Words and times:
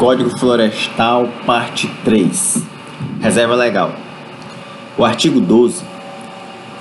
Código 0.00 0.30
Florestal, 0.30 1.28
parte 1.44 1.86
3. 2.06 2.64
Reserva 3.20 3.54
legal. 3.54 3.94
O 4.96 5.04
artigo 5.04 5.38
12 5.42 5.84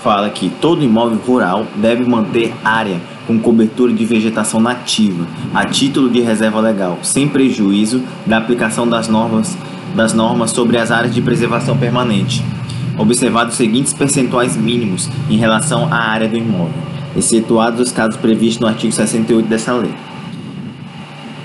fala 0.01 0.29
que 0.29 0.49
todo 0.49 0.85
imóvel 0.85 1.17
rural 1.27 1.67
deve 1.75 2.05
manter 2.05 2.53
área 2.63 2.97
com 3.27 3.37
cobertura 3.37 3.91
de 3.91 4.05
vegetação 4.05 4.61
nativa, 4.61 5.27
a 5.53 5.65
título 5.65 6.09
de 6.09 6.21
reserva 6.21 6.61
legal, 6.61 6.97
sem 7.01 7.27
prejuízo 7.27 8.01
da 8.25 8.37
aplicação 8.37 8.87
das 8.87 9.09
normas, 9.09 9.57
das 9.93 10.13
normas 10.13 10.51
sobre 10.51 10.77
as 10.77 10.89
áreas 10.89 11.13
de 11.13 11.21
preservação 11.21 11.77
permanente, 11.77 12.41
observados 12.97 13.51
os 13.51 13.57
seguintes 13.57 13.91
percentuais 13.91 14.55
mínimos 14.55 15.09
em 15.29 15.35
relação 15.35 15.89
à 15.91 15.97
área 15.97 16.29
do 16.29 16.37
imóvel, 16.37 16.71
excetuados 17.17 17.81
os 17.81 17.91
casos 17.91 18.15
previstos 18.15 18.61
no 18.61 18.67
artigo 18.67 18.93
68 18.93 19.45
dessa 19.45 19.73
lei. 19.73 20.08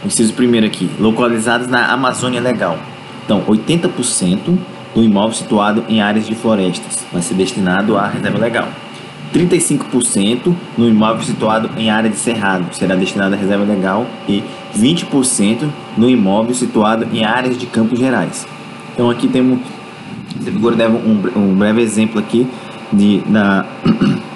Inciso 0.05 0.35
primeiro 0.35 0.67
aqui, 0.67 0.91
localizados 0.99 1.67
na 1.67 1.87
Amazônia 1.87 2.41
Legal. 2.41 2.79
Então, 3.25 3.43
80% 3.43 4.59
do 4.95 5.03
imóvel 5.03 5.33
situado 5.33 5.85
em 5.89 6.01
áreas 6.01 6.27
de 6.27 6.35
florestas 6.35 7.05
vai 7.13 7.23
ser 7.23 7.35
destinado 7.35 7.97
à 7.97 8.07
reserva 8.07 8.39
legal. 8.39 8.69
35% 9.35 10.55
no 10.79 10.89
imóvel 10.89 11.23
situado 11.25 11.71
em 11.77 11.91
área 11.91 12.09
de 12.09 12.17
cerrado 12.17 12.73
será 12.73 12.95
destinado 12.95 13.35
à 13.35 13.39
reserva 13.39 13.65
legal 13.65 14.07
e 14.29 14.45
20% 14.79 15.69
no 15.97 16.09
imóvel 16.09 16.55
situado 16.55 17.09
em 17.13 17.25
áreas 17.25 17.59
de 17.59 17.67
campos 17.67 17.99
gerais. 17.99 18.47
Então 18.93 19.11
aqui 19.11 19.27
temos 19.27 19.59
um, 20.39 21.39
um 21.41 21.55
breve 21.57 21.83
exemplo 21.83 22.21
aqui 22.21 22.47
de, 22.93 23.19
da 23.27 23.67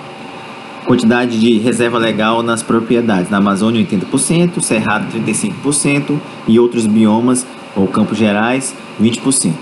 quantidade 0.88 1.38
de 1.38 1.58
reserva 1.58 1.98
legal 1.98 2.42
nas 2.42 2.62
propriedades. 2.62 3.28
Na 3.28 3.36
Amazônia 3.36 3.84
80%, 3.84 4.62
Cerrado 4.62 5.06
35% 5.14 6.18
e 6.48 6.58
outros 6.58 6.86
biomas 6.86 7.46
ou 7.76 7.86
campos 7.86 8.16
gerais 8.16 8.74
20%. 8.98 9.52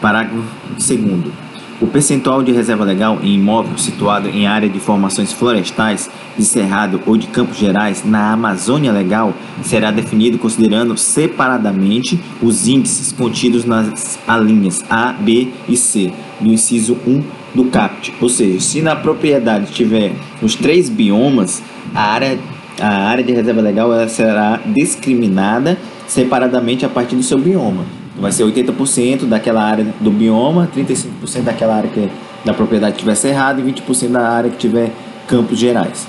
Parágrafo 0.00 0.44
2 0.78 1.32
o 1.80 1.86
percentual 1.86 2.42
de 2.42 2.52
reserva 2.52 2.84
legal 2.84 3.18
em 3.22 3.36
imóvel 3.36 3.78
situado 3.78 4.28
em 4.28 4.46
área 4.46 4.68
de 4.68 4.78
formações 4.78 5.32
florestais, 5.32 6.10
de 6.36 6.44
cerrado 6.44 7.00
ou 7.06 7.16
de 7.16 7.26
campos 7.28 7.56
gerais 7.56 8.04
na 8.04 8.34
Amazônia 8.34 8.92
Legal 8.92 9.32
será 9.62 9.90
definido 9.90 10.38
considerando 10.38 10.94
separadamente 10.98 12.20
os 12.42 12.68
índices 12.68 13.12
contidos 13.12 13.64
nas 13.64 14.18
alíneas 14.28 14.84
A, 14.90 15.14
B 15.14 15.48
e 15.66 15.74
C 15.74 16.12
do 16.38 16.52
inciso 16.52 16.98
1 17.06 17.39
do 17.54 17.64
CAPT. 17.64 18.14
Ou 18.20 18.28
seja, 18.28 18.60
se 18.60 18.82
na 18.82 18.96
propriedade 18.96 19.72
tiver 19.72 20.12
os 20.42 20.54
três 20.54 20.88
biomas, 20.88 21.62
a 21.94 22.02
área, 22.02 22.38
a 22.80 23.08
área 23.08 23.24
de 23.24 23.32
reserva 23.32 23.60
legal 23.60 23.92
ela 23.92 24.08
será 24.08 24.60
discriminada 24.66 25.78
separadamente 26.06 26.84
a 26.84 26.88
partir 26.88 27.16
do 27.16 27.22
seu 27.22 27.38
bioma 27.38 27.84
vai 28.20 28.30
ser 28.30 28.44
80% 28.44 29.24
daquela 29.26 29.62
área 29.62 29.86
do 30.00 30.10
bioma, 30.10 30.68
35% 30.76 31.42
daquela 31.42 31.76
área 31.76 31.88
que 31.88 32.08
da 32.44 32.54
propriedade 32.54 32.94
que 32.94 33.00
tiver 33.00 33.14
cerrado 33.14 33.60
e 33.60 33.72
20% 33.72 34.08
da 34.08 34.28
área 34.28 34.50
que 34.50 34.56
tiver 34.56 34.92
campos 35.26 35.58
gerais. 35.58 36.06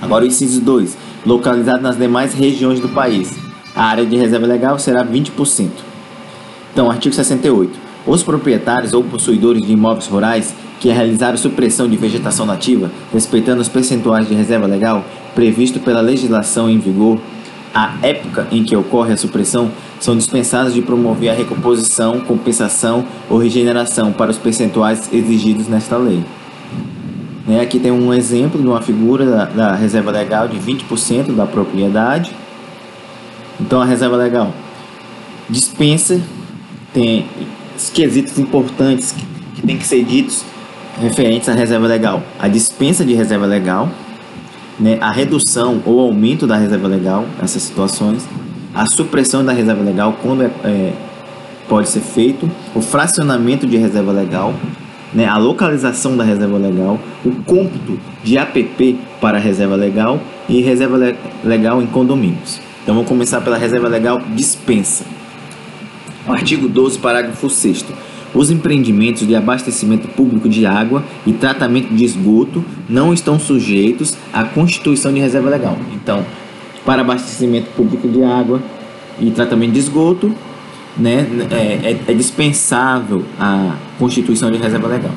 Agora 0.00 0.24
o 0.24 0.26
inciso 0.26 0.60
2, 0.60 0.96
localizado 1.26 1.82
nas 1.82 1.96
demais 1.96 2.32
regiões 2.32 2.80
do 2.80 2.88
país. 2.88 3.36
A 3.74 3.84
área 3.84 4.04
de 4.04 4.16
reserva 4.16 4.46
legal 4.46 4.78
será 4.78 5.04
20%. 5.04 5.68
Então, 6.72 6.90
artigo 6.90 7.14
68. 7.14 7.89
Os 8.06 8.22
proprietários 8.22 8.92
ou 8.92 9.04
possuidores 9.04 9.62
de 9.62 9.72
imóveis 9.72 10.06
rurais 10.06 10.54
que 10.80 10.88
realizaram 10.88 11.36
supressão 11.36 11.86
de 11.86 11.96
vegetação 11.96 12.46
nativa, 12.46 12.90
respeitando 13.12 13.60
os 13.60 13.68
percentuais 13.68 14.26
de 14.26 14.34
reserva 14.34 14.66
legal 14.66 15.04
previsto 15.34 15.78
pela 15.78 16.00
legislação 16.00 16.70
em 16.70 16.78
vigor, 16.78 17.18
a 17.74 17.94
época 18.02 18.48
em 18.50 18.64
que 18.64 18.74
ocorre 18.74 19.12
a 19.12 19.16
supressão 19.16 19.70
são 20.00 20.16
dispensadas 20.16 20.74
de 20.74 20.82
promover 20.82 21.30
a 21.30 21.34
recomposição, 21.34 22.20
compensação 22.20 23.04
ou 23.28 23.38
regeneração 23.38 24.12
para 24.12 24.30
os 24.30 24.38
percentuais 24.38 25.12
exigidos 25.12 25.68
nesta 25.68 25.96
lei. 25.96 26.24
Né, 27.46 27.60
aqui 27.60 27.78
tem 27.78 27.90
um 27.90 28.12
exemplo 28.12 28.60
de 28.60 28.66
uma 28.66 28.80
figura 28.80 29.24
da, 29.26 29.44
da 29.44 29.74
reserva 29.74 30.10
legal 30.10 30.48
de 30.48 30.58
20% 30.58 31.34
da 31.34 31.46
propriedade. 31.46 32.34
Então 33.60 33.80
a 33.80 33.84
reserva 33.84 34.16
legal 34.16 34.52
dispensa, 35.48 36.20
tem 36.92 37.26
quesitos 37.88 38.38
importantes 38.38 39.12
que, 39.12 39.24
que 39.54 39.66
tem 39.66 39.78
que 39.78 39.86
ser 39.86 40.04
ditos 40.04 40.44
referentes 41.00 41.48
à 41.48 41.54
reserva 41.54 41.86
legal. 41.86 42.22
A 42.38 42.48
dispensa 42.48 43.04
de 43.04 43.14
reserva 43.14 43.46
legal, 43.46 43.88
né, 44.78 44.98
a 45.00 45.10
redução 45.10 45.82
ou 45.86 46.00
aumento 46.00 46.46
da 46.46 46.56
reserva 46.56 46.88
legal, 46.88 47.24
essas 47.42 47.62
situações, 47.62 48.28
a 48.74 48.86
supressão 48.86 49.44
da 49.44 49.52
reserva 49.52 49.82
legal 49.82 50.16
quando 50.22 50.42
é, 50.42 50.50
é, 50.64 50.92
pode 51.68 51.88
ser 51.88 52.00
feito, 52.00 52.50
o 52.74 52.80
fracionamento 52.80 53.66
de 53.66 53.76
reserva 53.76 54.12
legal, 54.12 54.54
né, 55.12 55.26
a 55.26 55.38
localização 55.38 56.16
da 56.16 56.24
reserva 56.24 56.58
legal, 56.58 56.98
o 57.24 57.30
cômputo 57.44 57.98
de 58.22 58.38
APP 58.38 58.98
para 59.20 59.38
reserva 59.38 59.76
legal 59.76 60.20
e 60.48 60.60
reserva 60.60 60.96
le 60.96 61.16
legal 61.44 61.82
em 61.82 61.86
condomínios. 61.86 62.60
Então 62.82 62.94
vamos 62.94 63.08
começar 63.08 63.40
pela 63.40 63.56
reserva 63.56 63.88
legal 63.88 64.20
dispensa. 64.34 65.04
Artigo 66.26 66.68
12, 66.68 66.98
parágrafo 66.98 67.48
6 67.48 67.84
os 68.34 68.50
empreendimentos 68.50 69.26
de 69.26 69.34
abastecimento 69.34 70.06
público 70.08 70.48
de 70.48 70.64
água 70.64 71.02
e 71.26 71.32
tratamento 71.32 71.92
de 71.92 72.04
esgoto 72.04 72.64
não 72.88 73.12
estão 73.12 73.38
sujeitos 73.38 74.16
à 74.32 74.44
constituição 74.44 75.12
de 75.12 75.18
reserva 75.18 75.50
legal. 75.50 75.76
Então, 75.92 76.24
para 76.84 77.02
abastecimento 77.02 77.70
público 77.76 78.08
de 78.08 78.22
água 78.22 78.60
e 79.18 79.30
tratamento 79.30 79.72
de 79.72 79.80
esgoto, 79.80 80.32
né, 80.96 81.26
é, 81.50 81.90
é, 81.90 82.00
é 82.06 82.14
dispensável 82.14 83.24
a 83.38 83.74
constituição 83.98 84.50
de 84.50 84.58
reserva 84.58 84.88
legal. 84.88 85.12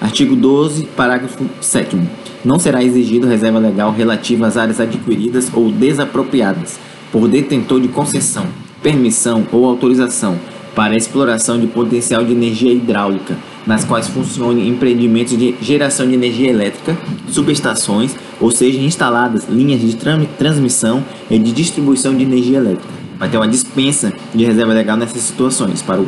Artigo 0.00 0.34
12, 0.34 0.84
parágrafo 0.96 1.44
7 1.60 1.98
Não 2.42 2.58
será 2.58 2.82
exigido 2.82 3.26
reserva 3.26 3.58
legal 3.58 3.92
relativa 3.92 4.46
às 4.46 4.56
áreas 4.56 4.80
adquiridas 4.80 5.50
ou 5.52 5.70
desapropriadas 5.70 6.78
por 7.12 7.28
detentor 7.28 7.80
de 7.80 7.88
concessão, 7.88 8.46
permissão 8.82 9.46
ou 9.52 9.66
autorização 9.66 10.38
para 10.74 10.96
exploração 10.96 11.58
de 11.58 11.66
potencial 11.66 12.24
de 12.24 12.32
energia 12.32 12.72
hidráulica, 12.72 13.36
nas 13.66 13.84
quais 13.84 14.08
funcionem 14.08 14.68
empreendimentos 14.68 15.36
de 15.36 15.54
geração 15.60 16.06
de 16.06 16.14
energia 16.14 16.48
elétrica, 16.48 16.96
subestações, 17.28 18.14
ou 18.40 18.50
seja, 18.50 18.78
instaladas 18.78 19.48
linhas 19.48 19.80
de 19.80 19.96
transmissão 20.38 21.04
e 21.30 21.38
de 21.38 21.52
distribuição 21.52 22.14
de 22.14 22.22
energia 22.22 22.58
elétrica. 22.58 22.88
Vai 23.18 23.28
ter 23.28 23.36
uma 23.36 23.48
dispensa 23.48 24.12
de 24.34 24.44
reserva 24.44 24.72
legal 24.72 24.96
nessas 24.96 25.20
situações 25.20 25.82
para 25.82 26.02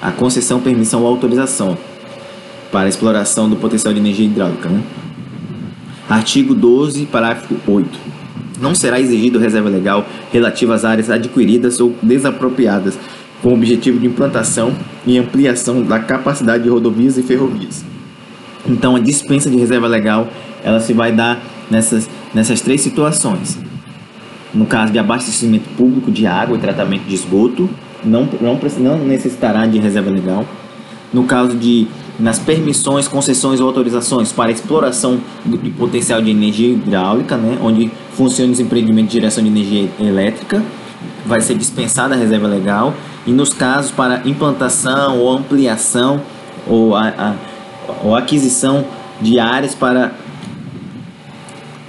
a 0.00 0.12
concessão, 0.12 0.60
permissão 0.60 1.02
ou 1.02 1.08
autorização 1.08 1.76
para 2.70 2.88
exploração 2.88 3.48
do 3.50 3.56
potencial 3.56 3.92
de 3.92 3.98
energia 3.98 4.26
hidráulica. 4.26 4.68
Né? 4.68 4.80
Artigo 6.08 6.54
12, 6.54 7.06
parágrafo 7.06 7.56
8 7.66 8.09
não 8.60 8.74
será 8.74 9.00
exigido 9.00 9.38
reserva 9.38 9.68
legal 9.68 10.06
relativa 10.32 10.74
às 10.74 10.84
áreas 10.84 11.10
adquiridas 11.10 11.80
ou 11.80 11.94
desapropriadas 12.02 12.98
com 13.42 13.50
o 13.50 13.54
objetivo 13.54 13.98
de 13.98 14.06
implantação 14.06 14.72
e 15.06 15.18
ampliação 15.18 15.82
da 15.82 15.98
capacidade 15.98 16.62
de 16.62 16.68
rodovias 16.68 17.16
e 17.16 17.22
ferrovias. 17.22 17.84
Então, 18.68 18.96
a 18.96 19.00
dispensa 19.00 19.48
de 19.48 19.56
reserva 19.56 19.86
legal 19.86 20.28
ela 20.62 20.80
se 20.80 20.92
vai 20.92 21.12
dar 21.12 21.40
nessas, 21.70 22.08
nessas 22.34 22.60
três 22.60 22.80
situações. 22.80 23.58
No 24.52 24.66
caso 24.66 24.92
de 24.92 24.98
abastecimento 24.98 25.68
público 25.70 26.10
de 26.10 26.26
água 26.26 26.56
e 26.56 26.60
tratamento 26.60 27.04
de 27.04 27.14
esgoto, 27.14 27.70
não, 28.04 28.28
não, 28.40 28.58
não 28.78 28.98
necessitará 28.98 29.66
de 29.66 29.78
reserva 29.78 30.10
legal. 30.10 30.44
No 31.12 31.24
caso 31.24 31.56
de 31.56 31.86
nas 32.20 32.38
permissões, 32.38 33.08
concessões 33.08 33.60
ou 33.60 33.66
autorizações 33.66 34.30
para 34.30 34.50
exploração 34.50 35.18
do 35.44 35.58
potencial 35.72 36.20
de 36.20 36.30
energia 36.30 36.68
hidráulica, 36.68 37.36
né, 37.36 37.58
onde 37.62 37.90
funciona 38.12 38.52
os 38.52 38.60
empreendimentos 38.60 39.12
de 39.12 39.18
geração 39.18 39.42
de 39.42 39.50
energia 39.50 39.88
elétrica, 39.98 40.62
vai 41.24 41.40
ser 41.40 41.54
dispensada 41.54 42.14
a 42.14 42.18
reserva 42.18 42.46
legal 42.46 42.94
e 43.26 43.32
nos 43.32 43.52
casos 43.52 43.90
para 43.90 44.22
implantação 44.24 45.18
ou 45.18 45.30
ampliação 45.30 46.20
ou, 46.66 46.94
a, 46.94 47.08
a 47.08 47.34
ou 48.04 48.14
aquisição 48.14 48.84
de 49.20 49.38
áreas 49.38 49.74
para 49.74 50.12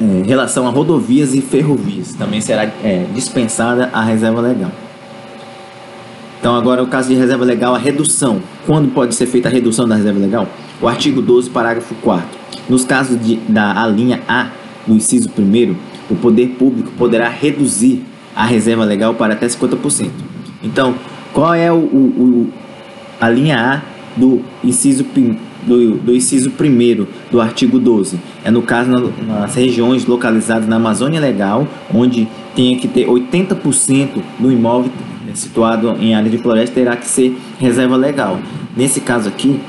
é, 0.01 0.27
relação 0.27 0.67
a 0.67 0.71
rodovias 0.71 1.33
e 1.33 1.41
ferrovias 1.41 2.13
também 2.13 2.41
será 2.41 2.63
é, 2.63 3.05
dispensada 3.13 3.89
a 3.93 4.01
reserva 4.01 4.41
legal. 4.41 4.71
Então 6.41 6.55
agora 6.55 6.81
o 6.81 6.87
caso 6.87 7.09
de 7.09 7.13
reserva 7.13 7.45
legal, 7.45 7.75
a 7.75 7.77
redução. 7.77 8.41
Quando 8.65 8.91
pode 8.91 9.13
ser 9.13 9.27
feita 9.27 9.47
a 9.47 9.51
redução 9.51 9.87
da 9.87 9.95
reserva 9.95 10.19
legal? 10.19 10.47
O 10.81 10.87
artigo 10.87 11.21
12, 11.21 11.51
parágrafo 11.51 11.93
4 12.01 12.27
Nos 12.67 12.83
casos 12.83 13.23
de, 13.23 13.35
da 13.47 13.85
linha 13.85 14.23
A, 14.27 14.47
no 14.87 14.95
inciso 14.95 15.29
1 15.37 15.75
o 16.09 16.15
poder 16.15 16.47
público 16.57 16.91
poderá 16.97 17.29
reduzir 17.29 18.03
a 18.35 18.43
reserva 18.43 18.83
legal 18.83 19.13
para 19.13 19.33
até 19.33 19.45
50%. 19.45 20.09
Então, 20.63 20.95
qual 21.31 21.53
é 21.53 21.71
o, 21.71 21.75
o, 21.75 22.47
o 22.47 22.53
a 23.21 23.29
linha 23.29 23.59
A 23.59 23.81
do 24.19 24.41
inciso, 24.63 25.05
do, 25.63 25.97
do 25.97 26.15
inciso 26.15 26.49
1 26.49 27.05
do 27.29 27.39
artigo 27.39 27.77
12? 27.77 28.19
É 28.43 28.49
no 28.49 28.63
caso 28.63 28.89
na, 28.89 28.99
nas 29.41 29.53
regiões 29.53 30.07
localizadas 30.07 30.67
na 30.67 30.77
Amazônia 30.77 31.21
Legal, 31.21 31.67
onde 31.93 32.27
tem 32.55 32.77
que 32.77 32.87
ter 32.87 33.05
80% 33.05 34.21
do 34.39 34.51
imóvel 34.51 34.91
situado 35.37 35.95
em 35.99 36.13
área 36.15 36.29
de 36.29 36.37
floresta 36.37 36.75
terá 36.75 36.95
que 36.95 37.07
ser 37.07 37.37
reserva 37.59 37.95
legal. 37.95 38.39
Nesse 38.75 39.01
caso 39.01 39.29
aqui, 39.29 39.59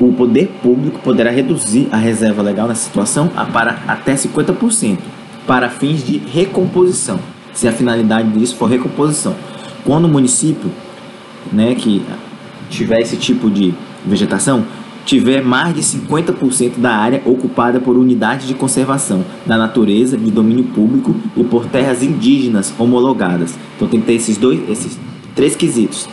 o 0.00 0.12
poder 0.12 0.48
público 0.62 0.98
poderá 1.00 1.30
reduzir 1.30 1.88
a 1.92 1.96
reserva 1.96 2.42
legal 2.42 2.66
nessa 2.66 2.84
situação 2.84 3.30
a 3.36 3.44
para 3.44 3.78
até 3.86 4.14
50% 4.14 4.98
para 5.46 5.68
fins 5.68 6.04
de 6.04 6.18
recomposição, 6.18 7.18
se 7.52 7.66
a 7.66 7.72
finalidade 7.72 8.30
disso 8.30 8.56
for 8.56 8.66
recomposição. 8.66 9.34
Quando 9.84 10.04
o 10.04 10.08
município, 10.08 10.70
né, 11.52 11.74
que 11.74 12.02
tiver 12.70 13.00
esse 13.00 13.16
tipo 13.16 13.50
de 13.50 13.74
vegetação, 14.06 14.64
tiver 15.04 15.42
mais 15.42 15.74
de 15.74 15.82
50% 15.82 16.78
da 16.78 16.94
área 16.94 17.22
ocupada 17.24 17.80
por 17.80 17.96
unidades 17.96 18.46
de 18.46 18.54
conservação 18.54 19.24
da 19.44 19.56
natureza 19.56 20.16
de 20.16 20.30
domínio 20.30 20.64
público 20.64 21.14
e 21.36 21.44
por 21.44 21.66
terras 21.66 22.02
indígenas 22.02 22.72
homologadas. 22.78 23.58
Então 23.76 23.88
tem 23.88 24.00
que 24.00 24.06
ter 24.06 24.14
esses 24.14 24.36
dois, 24.36 24.60
esses 24.68 24.98
três 25.34 25.56
quesitos, 25.56 26.08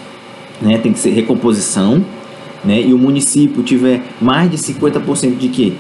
né? 0.62 0.78
Tem 0.78 0.92
que 0.92 1.00
ser 1.00 1.12
recomposição, 1.12 2.04
né? 2.64 2.82
E 2.82 2.94
o 2.94 2.98
município 2.98 3.64
tiver 3.64 4.02
mais 4.20 4.50
de 4.50 4.58
50% 4.58 5.38
de 5.38 5.50
quê? 5.50 5.74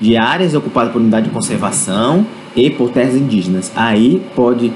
De 0.00 0.16
áreas 0.16 0.54
ocupadas 0.54 0.92
por 0.92 1.00
unidade 1.00 1.28
de 1.28 1.32
conservação 1.32 2.26
e 2.54 2.68
por 2.70 2.90
terras 2.90 3.14
indígenas. 3.14 3.72
Aí 3.74 4.20
pode 4.34 4.72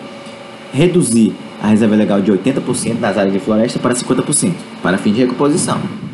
reduzir 0.72 1.34
a 1.62 1.68
reserva 1.68 1.96
legal 1.96 2.20
de 2.20 2.30
80% 2.30 3.00
das 3.00 3.16
áreas 3.16 3.32
de 3.32 3.40
floresta 3.40 3.78
para 3.78 3.94
50%, 3.94 4.52
para 4.82 4.98
fim 4.98 5.12
de 5.12 5.20
recomposição. 5.20 6.05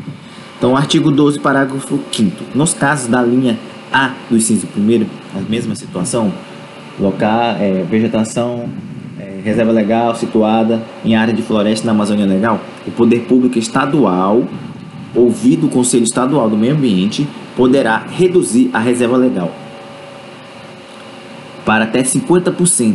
Então, 0.63 0.77
artigo 0.77 1.11
12, 1.11 1.41
parágrafo 1.41 1.99
5 2.13 2.45
Nos 2.55 2.73
casos 2.73 3.09
da 3.09 3.21
linha 3.21 3.59
A 3.93 4.13
do 4.31 4.37
inciso 4.37 4.69
1 4.79 5.07
a 5.37 5.41
mesma 5.51 5.75
situação, 5.75 6.33
local, 7.01 7.57
é, 7.59 7.83
vegetação, 7.83 8.69
é, 9.19 9.41
reserva 9.43 9.73
legal 9.73 10.15
situada 10.15 10.81
em 11.05 11.17
área 11.17 11.35
de 11.35 11.43
floresta 11.43 11.85
na 11.85 11.91
Amazônia 11.91 12.25
Legal, 12.25 12.61
o 12.87 12.93
poder 12.93 13.23
público 13.23 13.59
estadual, 13.59 14.45
ouvido 15.17 15.67
o 15.67 15.69
Conselho 15.69 16.05
Estadual 16.05 16.49
do 16.49 16.57
Meio 16.57 16.75
Ambiente, 16.75 17.27
poderá 17.57 17.97
reduzir 17.97 18.71
a 18.73 18.79
reserva 18.79 19.17
legal 19.17 19.51
para 21.65 21.83
até 21.83 22.05
50%, 22.05 22.95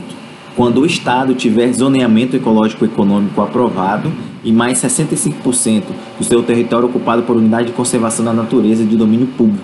quando 0.57 0.81
o 0.81 0.85
Estado 0.87 1.35
tiver 1.35 1.71
zoneamento 1.71 2.35
ecológico 2.35 2.83
econômico 2.83 3.39
aprovado 3.39 4.11
e 4.43 4.51
mais 4.51 4.81
65% 4.81 5.83
do 6.17 6.23
seu 6.23 6.41
território 6.41 6.89
ocupado 6.89 7.21
por 7.21 7.37
unidade 7.37 7.67
de 7.67 7.73
conservação 7.73 8.25
da 8.25 8.33
natureza 8.33 8.83
de 8.83 8.97
domínio 8.97 9.27
público, 9.27 9.63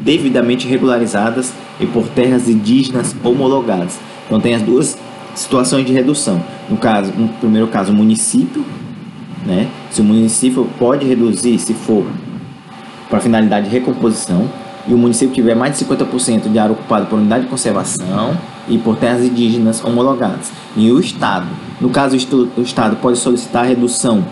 devidamente 0.00 0.68
regularizadas 0.68 1.54
e 1.80 1.86
por 1.86 2.06
terras 2.08 2.46
indígenas 2.46 3.16
homologadas. 3.24 3.98
Então 4.26 4.38
tem 4.38 4.54
as 4.54 4.60
duas 4.60 4.98
situações 5.34 5.86
de 5.86 5.94
redução. 5.94 6.44
No 6.68 6.76
caso, 6.76 7.10
no 7.16 7.28
primeiro 7.28 7.68
caso, 7.68 7.90
o 7.90 7.94
município, 7.94 8.62
né? 9.46 9.66
Se 9.90 10.02
o 10.02 10.04
município 10.04 10.68
pode 10.78 11.06
reduzir 11.06 11.58
se 11.58 11.72
for 11.72 12.04
para 13.08 13.18
finalidade 13.18 13.70
de 13.70 13.72
recomposição, 13.72 14.46
e 14.86 14.92
o 14.92 14.98
município 14.98 15.34
tiver 15.34 15.54
mais 15.54 15.78
de 15.78 15.86
50% 15.86 16.52
de 16.52 16.58
área 16.58 16.72
ocupada 16.72 17.06
por 17.06 17.18
unidade 17.18 17.44
de 17.44 17.50
conservação 17.50 18.36
e 18.68 18.78
por 18.78 18.96
terras 18.96 19.22
indígenas 19.22 19.84
homologadas. 19.84 20.52
E 20.76 20.90
o 20.90 20.98
Estado, 20.98 21.46
no 21.80 21.90
caso 21.90 22.16
o 22.56 22.62
Estado 22.62 22.96
pode 22.96 23.18
solicitar 23.18 23.66
redução, 23.66 24.24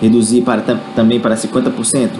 reduzir 0.00 0.42
para, 0.42 0.62
também 0.94 1.20
para 1.20 1.36
50%, 1.36 2.10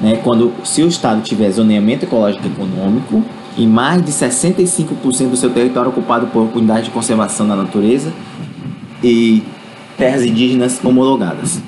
né, 0.00 0.20
quando 0.22 0.52
se 0.64 0.82
o 0.82 0.88
Estado 0.88 1.22
tiver 1.22 1.50
zoneamento 1.50 2.04
ecológico 2.04 2.46
econômico 2.46 3.22
e 3.56 3.66
mais 3.66 4.04
de 4.04 4.10
65% 4.10 5.30
do 5.30 5.36
seu 5.36 5.50
território 5.50 5.90
ocupado 5.90 6.26
por 6.26 6.48
unidade 6.54 6.86
de 6.86 6.90
conservação 6.90 7.46
da 7.46 7.54
natureza 7.54 8.12
e 9.02 9.42
terras 9.96 10.24
indígenas 10.24 10.80
homologadas. 10.84 11.60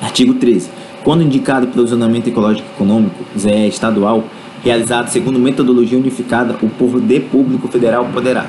Artigo 0.00 0.34
13. 0.34 0.70
Quando 1.04 1.22
indicado 1.22 1.68
pelo 1.68 1.86
Zonamento 1.86 2.28
Ecológico 2.28 2.68
Econômico, 2.74 3.24
ZE 3.38 3.68
estadual, 3.68 4.24
realizado 4.68 5.08
segundo 5.08 5.38
metodologia 5.38 5.96
unificada, 5.96 6.54
o 6.60 6.68
poder 6.68 7.20
público 7.32 7.68
federal 7.68 8.04
poderá 8.12 8.44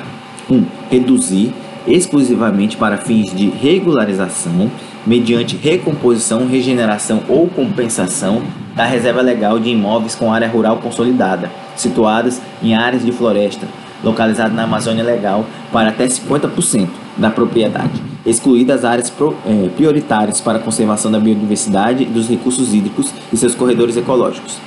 1. 0.50 0.54
Um, 0.54 0.66
reduzir 0.90 1.54
exclusivamente 1.86 2.76
para 2.76 2.98
fins 2.98 3.34
de 3.34 3.48
regularização, 3.48 4.70
mediante 5.06 5.56
recomposição, 5.56 6.46
regeneração 6.46 7.22
ou 7.26 7.48
compensação 7.48 8.42
da 8.76 8.84
reserva 8.84 9.22
legal 9.22 9.58
de 9.58 9.70
imóveis 9.70 10.14
com 10.14 10.30
área 10.30 10.46
rural 10.46 10.76
consolidada, 10.76 11.50
situadas 11.74 12.42
em 12.62 12.74
áreas 12.74 13.02
de 13.02 13.12
floresta, 13.12 13.66
localizadas 14.04 14.54
na 14.54 14.64
Amazônia 14.64 15.02
Legal, 15.02 15.46
para 15.72 15.88
até 15.88 16.04
50% 16.06 16.88
da 17.16 17.30
propriedade 17.30 18.10
excluídas 18.26 18.84
áreas 18.84 19.10
é, 19.46 19.68
prioritárias 19.70 20.42
para 20.42 20.58
a 20.58 20.60
conservação 20.60 21.10
da 21.10 21.18
biodiversidade 21.18 22.02
e 22.02 22.06
dos 22.06 22.28
recursos 22.28 22.74
hídricos 22.74 23.10
e 23.32 23.36
seus 23.36 23.54
corredores 23.54 23.96
ecológicos. 23.96 24.58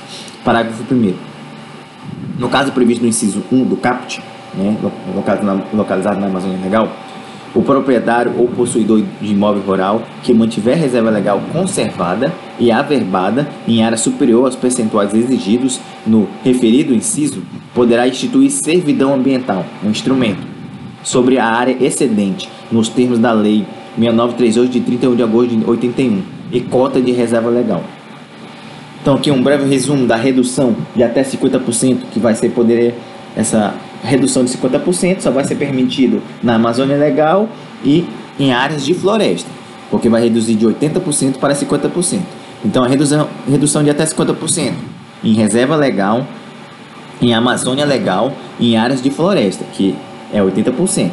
Parágrafo 0.44 0.82
1. 0.92 1.33
No 2.38 2.48
caso 2.48 2.72
previsto 2.72 3.02
no 3.02 3.08
inciso 3.08 3.42
1 3.50 3.64
do 3.64 3.76
CAPT, 3.76 4.20
né, 4.54 4.76
localizado 5.72 6.20
na 6.20 6.26
Amazônia 6.26 6.58
Legal, 6.62 6.88
o 7.54 7.62
proprietário 7.62 8.32
ou 8.36 8.48
possuidor 8.48 9.00
de 9.20 9.32
imóvel 9.32 9.62
rural 9.62 10.02
que 10.24 10.34
mantiver 10.34 10.76
reserva 10.76 11.10
legal 11.10 11.40
conservada 11.52 12.32
e 12.58 12.72
averbada 12.72 13.48
em 13.66 13.84
área 13.84 13.96
superior 13.96 14.44
aos 14.46 14.56
percentuais 14.56 15.14
exigidos 15.14 15.80
no 16.04 16.28
referido 16.42 16.92
inciso 16.92 17.42
poderá 17.72 18.08
instituir 18.08 18.50
servidão 18.50 19.14
ambiental, 19.14 19.64
um 19.84 19.90
instrumento, 19.90 20.44
sobre 21.04 21.38
a 21.38 21.46
área 21.46 21.76
excedente, 21.80 22.48
nos 22.72 22.88
termos 22.88 23.20
da 23.20 23.32
Lei 23.32 23.64
6938 23.96 24.72
de 24.72 24.80
31 24.80 25.14
de 25.14 25.22
agosto 25.22 25.56
de 25.56 25.64
81 25.64 26.22
e 26.50 26.60
cota 26.60 27.00
de 27.00 27.12
reserva 27.12 27.50
legal. 27.50 27.84
Então 29.04 29.16
aqui 29.16 29.30
um 29.30 29.42
breve 29.42 29.68
resumo 29.68 30.06
da 30.06 30.16
redução 30.16 30.74
de 30.96 31.02
até 31.02 31.22
50% 31.22 32.04
que 32.10 32.18
vai 32.18 32.34
ser 32.34 32.48
poder 32.48 32.94
essa 33.36 33.74
redução 34.02 34.42
de 34.46 34.50
50% 34.56 35.20
só 35.20 35.30
vai 35.30 35.44
ser 35.44 35.56
permitido 35.56 36.22
na 36.42 36.54
Amazônia 36.54 36.96
Legal 36.96 37.46
e 37.84 38.06
em 38.40 38.54
áreas 38.54 38.82
de 38.82 38.94
floresta, 38.94 39.50
porque 39.90 40.08
vai 40.08 40.22
reduzir 40.22 40.54
de 40.54 40.66
80% 40.66 41.34
para 41.36 41.52
50%. 41.52 42.20
Então 42.64 42.82
a 42.82 42.88
redução, 42.88 43.28
redução 43.46 43.84
de 43.84 43.90
até 43.90 44.06
50% 44.06 44.72
em 45.22 45.34
reserva 45.34 45.76
legal, 45.76 46.26
em 47.20 47.34
Amazônia 47.34 47.84
Legal 47.84 48.32
e 48.58 48.72
em 48.72 48.78
áreas 48.78 49.02
de 49.02 49.10
floresta, 49.10 49.66
que 49.74 49.94
é 50.32 50.40
80%. 50.40 51.10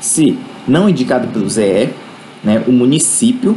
Se 0.00 0.38
não 0.66 0.86
indicado 0.86 1.28
pelo 1.28 1.48
ZE, 1.48 1.88
né, 2.44 2.62
o 2.68 2.72
município 2.72 3.56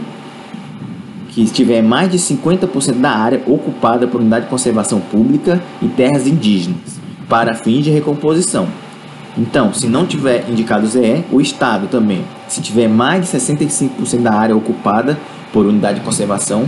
que 1.31 1.45
tiver 1.45 1.81
mais 1.81 2.11
de 2.11 2.17
50% 2.17 2.99
da 2.99 3.11
área 3.11 3.41
ocupada 3.47 4.05
por 4.07 4.19
unidade 4.19 4.45
de 4.45 4.51
conservação 4.51 4.99
pública 4.99 5.61
e 5.81 5.87
terras 5.87 6.27
indígenas, 6.27 6.99
para 7.27 7.55
fins 7.55 7.83
de 7.83 7.89
recomposição. 7.89 8.67
Então, 9.37 9.73
se 9.73 9.87
não 9.87 10.05
tiver 10.05 10.45
indicado 10.49 10.85
ZE, 10.85 11.23
o 11.31 11.39
Estado 11.39 11.87
também, 11.87 12.23
se 12.49 12.61
tiver 12.61 12.89
mais 12.89 13.21
de 13.21 13.37
65% 13.37 14.21
da 14.21 14.33
área 14.33 14.55
ocupada 14.55 15.17
por 15.53 15.65
unidade 15.65 15.99
de 15.99 16.05
conservação 16.05 16.67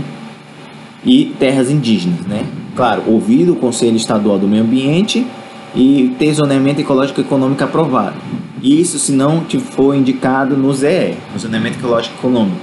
e 1.05 1.25
terras 1.38 1.70
indígenas, 1.70 2.22
né? 2.22 2.46
Claro, 2.74 3.03
ouvido 3.05 3.53
o 3.53 3.55
Conselho 3.58 3.98
Estadual 3.98 4.39
do 4.39 4.48
Meio 4.48 4.63
Ambiente 4.63 5.27
e 5.75 6.15
ter 6.17 6.34
zoneamento 6.34 6.79
ecológico 6.79 7.20
econômico 7.20 7.63
aprovado. 7.63 8.15
Isso 8.62 8.98
se 8.98 9.12
não 9.12 9.43
for 9.72 9.93
indicado 9.93 10.55
no 10.55 10.74
ZE, 10.74 11.15
no 11.34 11.39
zoneamento 11.39 11.79
ecológico 11.79 12.15
econômico. 12.17 12.58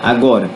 Agora, 0.00 0.48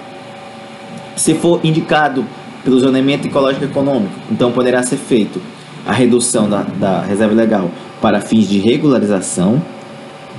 se 1.16 1.35
for 1.35 1.61
indicado 1.64 2.25
pelo 2.64 2.78
zoneamento 2.78 3.26
ecológico 3.26 3.64
econômico, 3.64 4.14
então 4.30 4.50
poderá 4.52 4.83
ser 4.83 4.97
feito 4.97 5.40
a 5.87 5.92
redução 5.92 6.49
da, 6.49 6.62
da 6.62 7.00
reserva 7.02 7.35
legal 7.35 7.71
para 8.00 8.21
fins 8.21 8.49
de 8.49 8.59
regularização, 8.59 9.62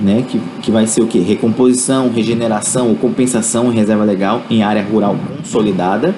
né, 0.00 0.24
que, 0.28 0.40
que 0.62 0.70
vai 0.70 0.86
ser 0.86 1.02
o 1.02 1.06
que? 1.06 1.18
Recomposição, 1.20 2.10
regeneração 2.10 2.90
ou 2.90 2.96
compensação 2.96 3.72
em 3.72 3.74
reserva 3.74 4.04
legal 4.04 4.42
em 4.50 4.62
área 4.62 4.82
rural 4.82 5.16
consolidada 5.36 6.14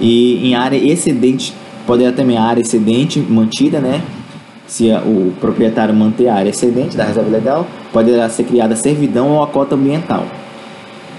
e 0.00 0.48
em 0.48 0.54
área 0.54 0.76
excedente 0.76 1.54
poderá 1.86 2.12
também 2.12 2.36
a 2.36 2.42
área 2.42 2.60
excedente 2.60 3.18
mantida, 3.20 3.80
né? 3.80 4.02
Se 4.66 4.90
o 4.90 5.32
proprietário 5.40 5.94
manter 5.94 6.28
a 6.28 6.34
área 6.34 6.50
excedente 6.50 6.96
da 6.96 7.04
reserva 7.04 7.30
legal, 7.30 7.66
poderá 7.90 8.28
ser 8.28 8.44
criada 8.44 8.76
servidão 8.76 9.30
ou 9.30 9.42
a 9.42 9.46
cota 9.46 9.74
ambiental. 9.74 10.26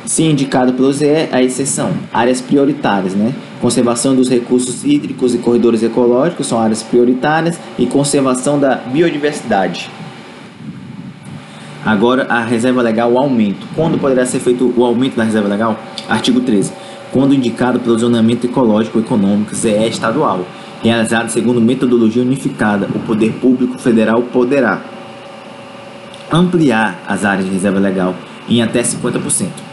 Se 0.05 0.23
indicado 0.23 0.73
pelo 0.73 0.91
ZE, 0.91 1.29
a 1.31 1.41
exceção, 1.41 1.91
áreas 2.11 2.41
prioritárias, 2.41 3.13
né? 3.13 3.33
Conservação 3.61 4.15
dos 4.15 4.29
recursos 4.29 4.83
hídricos 4.83 5.35
e 5.35 5.37
corredores 5.37 5.83
ecológicos 5.83 6.47
são 6.47 6.59
áreas 6.59 6.81
prioritárias 6.81 7.59
e 7.77 7.85
conservação 7.85 8.59
da 8.59 8.75
biodiversidade. 8.75 9.89
Agora, 11.85 12.25
a 12.29 12.43
reserva 12.43 12.81
legal, 12.81 13.11
o 13.11 13.19
aumento. 13.19 13.67
Quando 13.75 13.99
poderá 13.99 14.25
ser 14.25 14.39
feito 14.39 14.73
o 14.75 14.83
aumento 14.83 15.15
da 15.15 15.23
reserva 15.23 15.47
legal? 15.47 15.77
Artigo 16.07 16.39
13. 16.41 16.71
Quando 17.11 17.33
indicado 17.33 17.79
pelo 17.79 17.97
zonamento 17.97 18.45
ecológico 18.45 18.99
econômico 18.99 19.55
ZE 19.55 19.87
estadual, 19.87 20.45
realizado 20.81 21.29
segundo 21.29 21.59
metodologia 21.59 22.21
unificada, 22.21 22.87
o 22.95 22.99
poder 22.99 23.33
público 23.33 23.77
federal 23.77 24.21
poderá 24.23 24.81
ampliar 26.31 27.01
as 27.07 27.25
áreas 27.25 27.45
de 27.45 27.51
reserva 27.51 27.79
legal 27.79 28.15
em 28.47 28.61
até 28.61 28.81
50% 28.81 29.68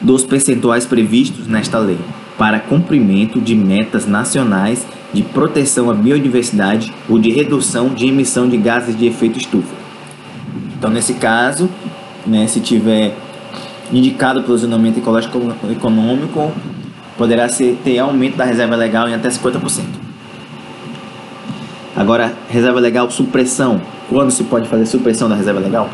dos 0.00 0.24
percentuais 0.24 0.86
previstos 0.86 1.46
nesta 1.46 1.78
lei 1.78 1.98
para 2.36 2.60
cumprimento 2.60 3.40
de 3.40 3.54
metas 3.54 4.06
nacionais 4.06 4.86
de 5.12 5.22
proteção 5.22 5.90
à 5.90 5.94
biodiversidade 5.94 6.92
ou 7.08 7.18
de 7.18 7.30
redução 7.30 7.88
de 7.88 8.06
emissão 8.06 8.48
de 8.48 8.56
gases 8.56 8.96
de 8.96 9.06
efeito 9.06 9.38
estufa. 9.38 9.74
Então, 10.78 10.90
nesse 10.90 11.14
caso, 11.14 11.68
né, 12.24 12.46
se 12.46 12.60
tiver 12.60 13.14
indicado 13.92 14.42
pelo 14.42 14.56
zonamento 14.56 15.00
ecológico 15.00 15.40
econômico, 15.70 16.52
poderá 17.16 17.48
ser, 17.48 17.76
ter 17.82 17.98
aumento 17.98 18.36
da 18.36 18.44
reserva 18.44 18.76
legal 18.76 19.08
em 19.08 19.14
até 19.14 19.28
50%. 19.28 19.82
Agora, 21.96 22.32
reserva 22.48 22.78
legal 22.78 23.10
supressão. 23.10 23.80
Quando 24.08 24.30
se 24.30 24.44
pode 24.44 24.68
fazer 24.68 24.86
supressão 24.86 25.28
da 25.28 25.34
reserva 25.34 25.58
legal? 25.58 25.90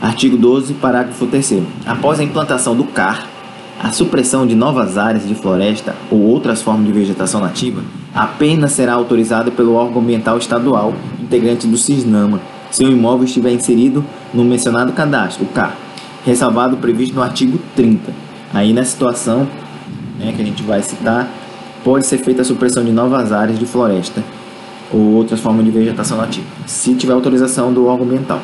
Artigo 0.00 0.36
12, 0.36 0.74
parágrafo 0.74 1.26
3 1.26 1.62
Após 1.86 2.20
a 2.20 2.24
implantação 2.24 2.76
do 2.76 2.84
CAR, 2.84 3.26
a 3.82 3.90
supressão 3.90 4.46
de 4.46 4.54
novas 4.54 4.98
áreas 4.98 5.26
de 5.26 5.34
floresta 5.34 5.94
ou 6.10 6.20
outras 6.20 6.62
formas 6.62 6.86
de 6.86 6.92
vegetação 6.92 7.40
nativa 7.40 7.82
apenas 8.14 8.72
será 8.72 8.94
autorizada 8.94 9.50
pelo 9.50 9.74
órgão 9.74 10.00
ambiental 10.00 10.38
estadual 10.38 10.94
integrante 11.20 11.66
do 11.66 11.76
CISNAMA, 11.76 12.40
se 12.70 12.84
o 12.84 12.90
imóvel 12.90 13.24
estiver 13.24 13.52
inserido 13.52 14.04
no 14.32 14.44
mencionado 14.44 14.92
cadastro, 14.92 15.44
o 15.44 15.48
CAR, 15.48 15.76
ressalvado 16.24 16.76
previsto 16.76 17.14
no 17.14 17.22
artigo 17.22 17.58
30. 17.74 18.12
Aí, 18.52 18.72
na 18.72 18.84
situação 18.84 19.48
né, 20.18 20.32
que 20.34 20.42
a 20.42 20.44
gente 20.44 20.62
vai 20.62 20.80
citar, 20.80 21.28
pode 21.82 22.06
ser 22.06 22.18
feita 22.18 22.42
a 22.42 22.44
supressão 22.44 22.84
de 22.84 22.92
novas 22.92 23.32
áreas 23.32 23.58
de 23.58 23.66
floresta 23.66 24.22
ou 24.92 25.00
outras 25.14 25.40
formas 25.40 25.64
de 25.64 25.70
vegetação 25.72 26.16
nativa, 26.16 26.46
se 26.66 26.94
tiver 26.94 27.12
autorização 27.12 27.72
do 27.72 27.86
órgão 27.86 28.06
ambiental 28.06 28.40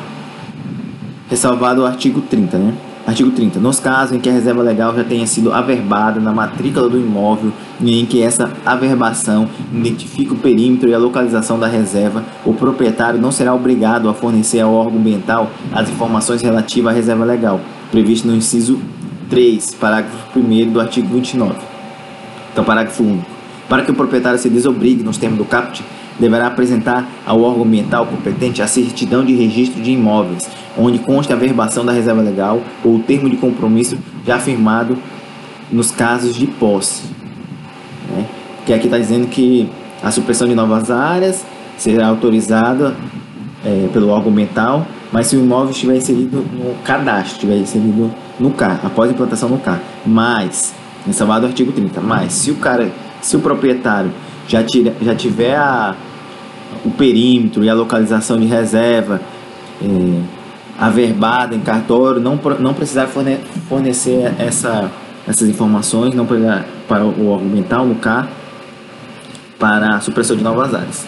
ressalvado 1.31 1.81
o 1.81 1.85
artigo 1.85 2.19
30, 2.19 2.57
né? 2.57 2.73
Artigo 3.07 3.31
30. 3.31 3.57
Nos 3.57 3.79
casos 3.79 4.13
em 4.13 4.19
que 4.19 4.29
a 4.29 4.33
reserva 4.33 4.61
legal 4.61 4.93
já 4.93 5.03
tenha 5.03 5.25
sido 5.25 5.53
averbada 5.53 6.19
na 6.19 6.33
matrícula 6.33 6.89
do 6.89 6.99
imóvel 6.99 7.53
e 7.79 8.01
em 8.01 8.05
que 8.05 8.21
essa 8.21 8.51
averbação 8.65 9.47
identifique 9.73 10.33
o 10.33 10.35
perímetro 10.35 10.89
e 10.89 10.93
a 10.93 10.97
localização 10.97 11.57
da 11.57 11.67
reserva, 11.67 12.21
o 12.45 12.53
proprietário 12.53 13.19
não 13.19 13.31
será 13.31 13.53
obrigado 13.53 14.09
a 14.09 14.13
fornecer 14.13 14.59
ao 14.59 14.73
órgão 14.73 14.99
ambiental 14.99 15.49
as 15.71 15.89
informações 15.89 16.41
relativas 16.41 16.91
à 16.91 16.95
reserva 16.95 17.23
legal, 17.23 17.61
previsto 17.89 18.27
no 18.27 18.35
inciso 18.35 18.77
3, 19.29 19.75
parágrafo 19.75 20.37
1 20.37 20.71
do 20.71 20.81
artigo 20.81 21.07
29. 21.15 21.55
Então, 22.51 22.65
parágrafo 22.65 23.03
1. 23.03 23.21
Para 23.69 23.83
que 23.83 23.91
o 23.91 23.95
proprietário 23.95 24.37
se 24.37 24.49
desobrigue 24.49 25.01
nos 25.01 25.17
termos 25.17 25.37
do 25.37 25.45
CAPT, 25.45 25.81
deverá 26.19 26.47
apresentar 26.47 27.07
ao 27.25 27.41
órgão 27.41 27.63
ambiental 27.63 28.05
competente 28.05 28.61
a 28.61 28.67
certidão 28.67 29.23
de 29.25 29.33
registro 29.33 29.81
de 29.81 29.91
imóveis, 29.91 30.49
onde 30.77 30.99
consta 30.99 31.33
a 31.33 31.37
verbação 31.37 31.85
da 31.85 31.91
reserva 31.91 32.21
legal 32.21 32.61
ou 32.83 32.95
o 32.95 32.99
termo 32.99 33.29
de 33.29 33.37
compromisso 33.37 33.97
já 34.25 34.37
firmado 34.39 34.97
nos 35.71 35.91
casos 35.91 36.35
de 36.35 36.47
posse. 36.47 37.03
Né? 38.09 38.25
Que 38.65 38.73
aqui 38.73 38.85
está 38.85 38.97
dizendo 38.97 39.27
que 39.27 39.69
a 40.03 40.11
supressão 40.11 40.47
de 40.47 40.55
novas 40.55 40.91
áreas 40.91 41.45
será 41.77 42.07
autorizada 42.07 42.95
é, 43.65 43.89
pelo 43.91 44.09
órgão 44.09 44.31
ambiental, 44.31 44.85
mas 45.11 45.27
se 45.27 45.35
o 45.35 45.39
imóvel 45.39 45.71
estiver 45.71 45.95
inserido 45.95 46.45
no 46.53 46.75
cadastro, 46.83 47.33
estiver 47.33 47.57
inserido 47.57 48.11
no 48.39 48.51
CAR, 48.51 48.79
após 48.83 49.09
a 49.09 49.13
implantação 49.13 49.49
no 49.49 49.59
CAR. 49.59 49.79
Mas, 50.05 50.73
ressalvado 51.05 51.45
o 51.45 51.49
artigo 51.49 51.71
30, 51.71 52.01
mas 52.01 52.33
se 52.33 52.51
o 52.51 52.55
cara, 52.55 52.91
se 53.21 53.35
o 53.35 53.39
proprietário 53.39 54.11
já, 54.51 54.63
tira, 54.63 54.93
já 55.01 55.15
tiver 55.15 55.55
a, 55.55 55.95
o 56.83 56.91
perímetro 56.91 57.63
e 57.63 57.69
a 57.69 57.73
localização 57.73 58.37
de 58.37 58.45
reserva 58.45 59.21
é, 59.81 60.21
averbada 60.77 61.55
em 61.55 61.61
cartório, 61.61 62.19
não, 62.19 62.37
não 62.59 62.73
precisar 62.73 63.07
forne, 63.07 63.37
fornecer 63.69 64.33
essa, 64.37 64.91
essas 65.27 65.47
informações 65.47 66.13
não 66.13 66.25
para, 66.25 66.65
para 66.87 67.05
o 67.05 67.33
argumental 67.33 67.85
no 67.85 67.95
CAR 67.95 68.27
para 69.57 69.95
a 69.95 69.99
supressão 70.01 70.35
de 70.35 70.43
novas 70.43 70.73
áreas. 70.73 71.07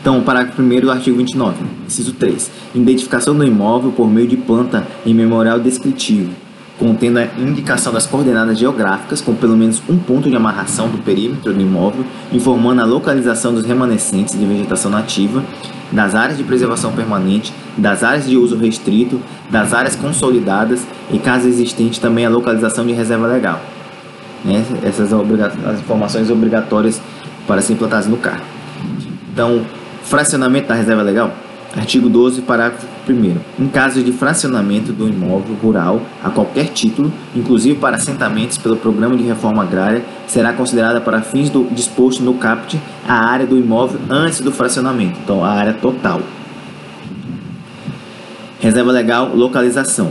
Então, 0.00 0.20
parágrafo 0.22 0.60
1 0.60 0.80
do 0.80 0.90
artigo 0.90 1.16
29, 1.16 1.64
inciso 1.86 2.12
3. 2.12 2.50
Identificação 2.74 3.34
do 3.34 3.44
imóvel 3.44 3.90
por 3.90 4.08
meio 4.08 4.28
de 4.28 4.36
planta 4.36 4.86
em 5.04 5.14
memorial 5.14 5.58
descritivo 5.58 6.45
contendo 6.78 7.18
a 7.18 7.24
indicação 7.38 7.92
das 7.92 8.06
coordenadas 8.06 8.58
geográficas 8.58 9.20
com 9.20 9.34
pelo 9.34 9.56
menos 9.56 9.82
um 9.88 9.96
ponto 9.98 10.28
de 10.28 10.36
amarração 10.36 10.88
do 10.88 10.98
perímetro 10.98 11.52
do 11.52 11.60
imóvel, 11.60 12.04
informando 12.32 12.82
a 12.82 12.84
localização 12.84 13.54
dos 13.54 13.64
remanescentes 13.64 14.38
de 14.38 14.44
vegetação 14.44 14.90
nativa, 14.90 15.42
das 15.90 16.14
áreas 16.14 16.36
de 16.36 16.44
preservação 16.44 16.92
permanente, 16.92 17.52
das 17.76 18.02
áreas 18.02 18.26
de 18.26 18.36
uso 18.36 18.56
restrito, 18.56 19.20
das 19.50 19.72
áreas 19.72 19.96
consolidadas 19.96 20.86
e, 21.10 21.18
caso 21.18 21.48
existente, 21.48 22.00
também 22.00 22.26
a 22.26 22.28
localização 22.28 22.84
de 22.84 22.92
reserva 22.92 23.26
legal. 23.26 23.60
Né? 24.44 24.64
Essas 24.82 25.12
as 25.12 25.80
informações 25.80 26.30
obrigatórias 26.30 27.00
para 27.46 27.62
ser 27.62 27.74
implantadas 27.74 28.06
no 28.06 28.16
CAR. 28.16 28.40
Então, 29.32 29.64
fracionamento 30.02 30.68
da 30.68 30.74
reserva 30.74 31.02
legal 31.02 31.32
Artigo 31.76 32.08
12, 32.08 32.40
parágrafo 32.42 32.86
1. 33.08 33.36
Em 33.58 33.68
caso 33.68 34.02
de 34.02 34.12
fracionamento 34.12 34.92
do 34.92 35.08
imóvel 35.08 35.54
rural 35.62 36.02
a 36.22 36.30
qualquer 36.30 36.66
título, 36.68 37.12
inclusive 37.34 37.78
para 37.78 37.96
assentamentos 37.96 38.58
pelo 38.58 38.76
Programa 38.76 39.16
de 39.16 39.22
Reforma 39.22 39.62
Agrária, 39.62 40.04
será 40.26 40.52
considerada 40.52 41.00
para 41.00 41.22
fins 41.22 41.48
do 41.48 41.68
disposto 41.70 42.22
no 42.22 42.34
CAPT 42.34 42.80
a 43.06 43.14
área 43.14 43.46
do 43.46 43.56
imóvel 43.56 44.00
antes 44.10 44.40
do 44.40 44.50
fracionamento, 44.50 45.18
então 45.22 45.44
a 45.44 45.50
área 45.50 45.72
total. 45.74 46.20
Reserva 48.58 48.90
legal, 48.90 49.30
localização. 49.34 50.10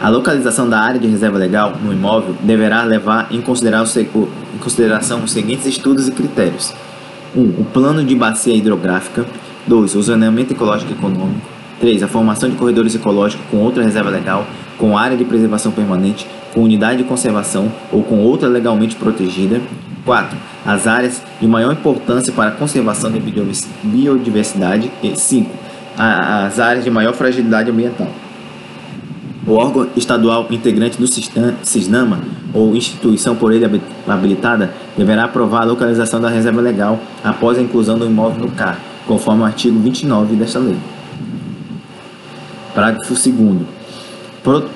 A 0.00 0.08
localização 0.08 0.68
da 0.68 0.78
área 0.78 1.00
de 1.00 1.08
reserva 1.08 1.38
legal 1.38 1.74
no 1.82 1.92
imóvel 1.92 2.36
deverá 2.40 2.84
levar 2.84 3.28
em 3.32 3.40
consideração, 3.40 5.24
os 5.24 5.32
seguintes 5.32 5.66
estudos 5.66 6.08
e 6.08 6.12
critérios: 6.12 6.72
1. 7.34 7.40
Um, 7.40 7.48
o 7.60 7.64
plano 7.64 8.04
de 8.04 8.14
bacia 8.14 8.54
hidrográfica 8.54 9.26
2. 9.66 9.94
O 9.96 10.02
zoneamento 10.02 10.52
ecológico 10.52 10.92
econômico. 10.92 11.57
3. 11.80 12.02
A 12.02 12.08
formação 12.08 12.48
de 12.48 12.56
corredores 12.56 12.94
ecológicos 12.94 13.44
com 13.50 13.58
outra 13.58 13.82
reserva 13.82 14.10
legal, 14.10 14.46
com 14.76 14.96
área 14.96 15.16
de 15.16 15.24
preservação 15.24 15.72
permanente, 15.72 16.26
com 16.54 16.62
unidade 16.62 16.98
de 16.98 17.04
conservação 17.04 17.70
ou 17.92 18.02
com 18.02 18.18
outra 18.18 18.48
legalmente 18.48 18.96
protegida. 18.96 19.60
4. 20.04 20.36
As 20.64 20.86
áreas 20.86 21.22
de 21.40 21.46
maior 21.46 21.72
importância 21.72 22.32
para 22.32 22.48
a 22.48 22.52
conservação 22.52 23.10
da 23.10 23.18
biodiversidade. 23.82 24.90
E 25.02 25.14
5. 25.14 25.50
As 25.98 26.58
áreas 26.58 26.84
de 26.84 26.90
maior 26.90 27.12
fragilidade 27.12 27.70
ambiental. 27.70 28.08
O 29.46 29.54
órgão 29.54 29.86
estadual 29.96 30.46
integrante 30.50 30.98
do 30.98 31.06
CISNAMA 31.06 32.20
ou 32.52 32.76
instituição 32.76 33.34
por 33.34 33.52
ele 33.52 33.64
habilitada 34.06 34.74
deverá 34.96 35.24
aprovar 35.24 35.62
a 35.62 35.64
localização 35.64 36.20
da 36.20 36.28
reserva 36.28 36.60
legal 36.60 37.00
após 37.24 37.56
a 37.56 37.62
inclusão 37.62 37.98
do 37.98 38.04
imóvel 38.04 38.44
no 38.44 38.50
CAR, 38.50 38.78
conforme 39.06 39.42
o 39.42 39.46
artigo 39.46 39.78
29 39.80 40.36
desta 40.36 40.58
lei. 40.58 40.76
Parágrafo 42.78 43.12
2 43.12 43.66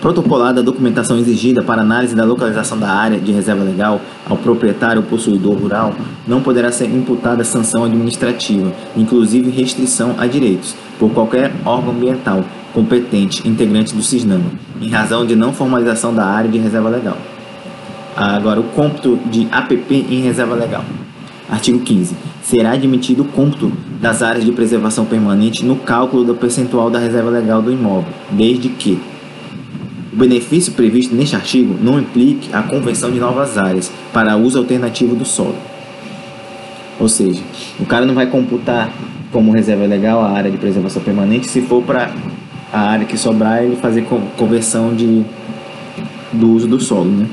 protocolada 0.01 0.61
a 0.61 0.63
documentação 0.63 1.17
exigida 1.19 1.63
para 1.63 1.83
análise 1.83 2.17
da 2.17 2.25
localização 2.25 2.77
da 2.77 2.89
área 2.89 3.17
de 3.17 3.31
reserva 3.31 3.63
legal 3.63 4.01
ao 4.29 4.37
proprietário 4.37 5.01
ou 5.01 5.09
possuidor 5.09 5.55
rural, 5.55 5.95
não 6.27 6.43
poderá 6.43 6.73
ser 6.73 6.87
imputada 6.87 7.45
sanção 7.45 7.85
administrativa, 7.85 8.73
inclusive 8.97 9.51
restrição 9.51 10.17
a 10.19 10.27
direitos, 10.27 10.75
por 10.99 11.13
qualquer 11.13 11.53
órgão 11.65 11.93
ambiental 11.93 12.45
competente 12.75 13.49
integrante 13.49 13.95
do 13.95 14.03
CISNAMA, 14.03 14.51
em 14.81 14.91
razão 14.91 15.25
de 15.25 15.37
não 15.37 15.53
formalização 15.53 16.13
da 16.13 16.27
área 16.27 16.51
de 16.51 16.59
reserva 16.59 16.89
legal. 16.89 17.17
Agora, 18.17 18.59
o 18.59 18.65
cômputo 18.65 19.17
de 19.27 19.47
APP 19.51 20.07
em 20.11 20.23
reserva 20.23 20.57
legal. 20.57 20.85
Artigo 21.49 21.79
15. 21.79 22.17
Será 22.43 22.73
admitido 22.73 23.23
o 23.23 23.27
cômputo 23.27 23.73
das 24.03 24.21
áreas 24.21 24.45
de 24.45 24.51
preservação 24.51 25.05
permanente 25.05 25.65
no 25.65 25.77
cálculo 25.77 26.25
do 26.25 26.35
percentual 26.35 26.91
da 26.91 26.99
reserva 26.99 27.31
legal 27.31 27.63
do 27.63 27.71
imóvel, 27.71 28.13
desde 28.33 28.69
que 28.69 29.01
o 30.13 30.17
benefício 30.17 30.73
previsto 30.73 31.15
neste 31.15 31.37
artigo 31.37 31.77
não 31.81 32.01
implique 32.01 32.53
a 32.53 32.63
conversão 32.63 33.13
de 33.13 33.21
novas 33.21 33.57
áreas 33.57 33.93
para 34.13 34.37
uso 34.37 34.59
alternativo 34.59 35.15
do 35.15 35.25
solo. 35.25 35.55
Ou 36.99 37.09
seja, 37.09 37.41
o 37.79 37.87
cara 37.87 38.05
não 38.05 38.13
vai 38.13 38.27
computar 38.27 38.93
como 39.31 39.53
reserva 39.53 39.87
legal 39.87 40.21
a 40.21 40.31
área 40.31 40.51
de 40.51 40.59
preservação 40.59 41.01
permanente 41.01 41.47
se 41.47 41.63
for 41.63 41.81
para 41.85 42.13
a 42.73 42.81
área 42.81 43.07
que 43.07 43.17
sobrar 43.17 43.63
ele 43.63 43.77
fazer 43.77 44.05
conversão 44.37 44.95
de, 44.95 45.25
do 46.33 46.51
uso 46.51 46.67
do 46.67 46.81
solo. 46.81 47.11
Né? 47.11 47.27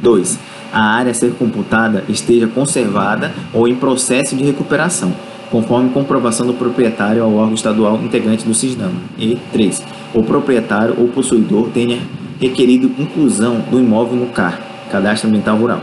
2. 0.00 0.38
A 0.72 0.82
área 0.82 1.10
a 1.10 1.14
ser 1.14 1.34
computada 1.34 2.02
esteja 2.08 2.46
conservada 2.46 3.30
ou 3.52 3.68
em 3.68 3.74
processo 3.74 4.34
de 4.34 4.42
recuperação 4.42 5.12
conforme 5.52 5.90
comprovação 5.90 6.46
do 6.46 6.54
proprietário 6.54 7.22
ao 7.22 7.34
órgão 7.34 7.54
estadual 7.54 8.00
integrante 8.02 8.44
do 8.44 8.54
CISNAMA. 8.54 8.94
E 9.18 9.38
3. 9.52 9.82
O 10.14 10.22
proprietário 10.22 10.96
ou 10.98 11.08
possuidor 11.08 11.68
tenha 11.68 11.98
requerido 12.40 12.90
inclusão 12.98 13.60
do 13.70 13.78
imóvel 13.78 14.16
no 14.16 14.26
CAR, 14.26 14.58
Cadastro 14.90 15.28
Ambiental 15.28 15.56
Rural. 15.58 15.80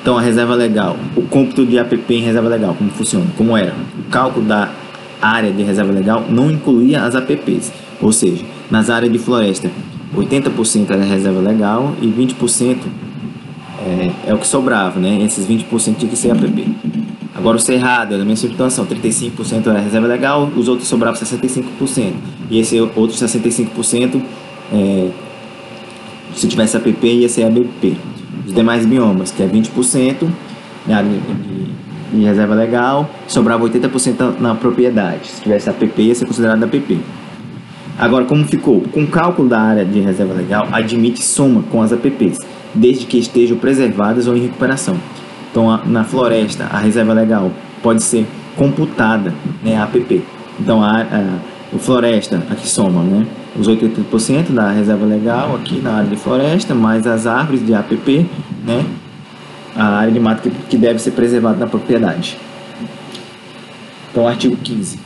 Então, 0.00 0.16
a 0.16 0.20
reserva 0.20 0.54
legal, 0.54 0.96
o 1.14 1.22
cômputo 1.22 1.66
de 1.66 1.78
APP 1.78 2.14
em 2.14 2.22
reserva 2.22 2.48
legal, 2.48 2.74
como 2.74 2.88
funciona? 2.90 3.26
Como 3.36 3.54
era? 3.54 3.74
O 3.98 4.10
cálculo 4.10 4.46
da 4.46 4.70
área 5.20 5.52
de 5.52 5.62
reserva 5.62 5.92
legal 5.92 6.24
não 6.30 6.50
incluía 6.50 7.02
as 7.02 7.14
APPs, 7.14 7.70
ou 8.00 8.12
seja, 8.12 8.44
Nas 8.70 8.88
áreas 8.88 9.12
de 9.12 9.18
floresta, 9.18 9.68
80% 10.16 10.90
era 10.90 11.02
reserva 11.02 11.40
legal 11.40 11.92
e 12.00 12.06
20% 12.06 12.76
é, 13.84 14.30
é 14.30 14.34
o 14.34 14.38
que 14.38 14.46
sobrava, 14.46 15.00
né? 15.00 15.20
Esses 15.24 15.44
20% 15.44 15.96
tinha 15.96 16.08
que 16.08 16.16
ser 16.16 16.30
APP. 16.30 16.99
Agora 17.40 17.56
o 17.56 17.60
cerrado, 17.60 18.18
na 18.18 18.24
minha 18.24 18.36
situação, 18.36 18.84
35% 18.84 19.66
era 19.66 19.80
reserva 19.80 20.06
legal, 20.06 20.50
os 20.54 20.68
outros 20.68 20.86
sobravam 20.86 21.18
65%. 21.18 22.12
E 22.50 22.60
esse 22.60 22.78
outro 22.78 23.16
65%, 23.16 24.20
é, 24.70 25.08
se 26.34 26.46
tivesse 26.46 26.76
APP, 26.76 27.06
ia 27.06 27.30
ser 27.30 27.44
ABP. 27.44 27.96
Os 28.46 28.52
demais 28.52 28.84
biomas, 28.84 29.30
que 29.30 29.42
é 29.42 29.46
20%, 29.46 30.28
né, 30.86 31.02
de, 32.12 32.18
de 32.18 32.24
reserva 32.26 32.54
legal, 32.54 33.08
sobrava 33.26 33.66
80% 33.66 34.18
na, 34.18 34.30
na 34.48 34.54
propriedade. 34.54 35.26
Se 35.26 35.40
tivesse 35.40 35.70
APP, 35.70 36.02
ia 36.02 36.14
ser 36.14 36.26
considerado 36.26 36.62
APP. 36.62 36.98
Agora, 37.98 38.26
como 38.26 38.44
ficou? 38.44 38.82
Com 38.92 39.04
o 39.04 39.06
cálculo 39.06 39.48
da 39.48 39.62
área 39.62 39.84
de 39.86 39.98
reserva 40.00 40.34
legal, 40.34 40.68
admite 40.70 41.22
soma 41.22 41.62
com 41.70 41.80
as 41.80 41.90
APPs, 41.90 42.36
desde 42.74 43.06
que 43.06 43.16
estejam 43.16 43.56
preservadas 43.56 44.26
ou 44.26 44.36
em 44.36 44.42
recuperação. 44.42 44.98
Então, 45.50 45.70
a, 45.70 45.78
na 45.84 46.04
floresta, 46.04 46.68
a 46.70 46.78
reserva 46.78 47.12
legal 47.12 47.50
pode 47.82 48.02
ser 48.02 48.26
computada, 48.56 49.34
né, 49.62 49.76
a 49.76 49.84
APP. 49.84 50.22
Então, 50.58 50.82
a, 50.82 51.00
a, 51.00 51.74
a 51.74 51.78
floresta, 51.78 52.36
aqui 52.50 52.68
soma, 52.68 53.02
né, 53.02 53.26
os 53.58 53.68
80% 53.68 54.50
da 54.50 54.70
reserva 54.70 55.04
legal 55.04 55.56
aqui 55.56 55.80
na 55.80 55.94
área 55.94 56.08
de 56.08 56.16
floresta, 56.16 56.74
mais 56.74 57.06
as 57.06 57.26
árvores 57.26 57.64
de 57.64 57.74
APP, 57.74 58.26
né, 58.64 58.84
a 59.76 59.84
área 59.98 60.12
de 60.12 60.20
mata 60.20 60.42
que, 60.42 60.50
que 60.50 60.76
deve 60.76 60.98
ser 60.98 61.12
preservada 61.12 61.58
na 61.58 61.66
propriedade. 61.66 62.36
Então, 64.10 64.26
artigo 64.26 64.56
15, 64.56 64.98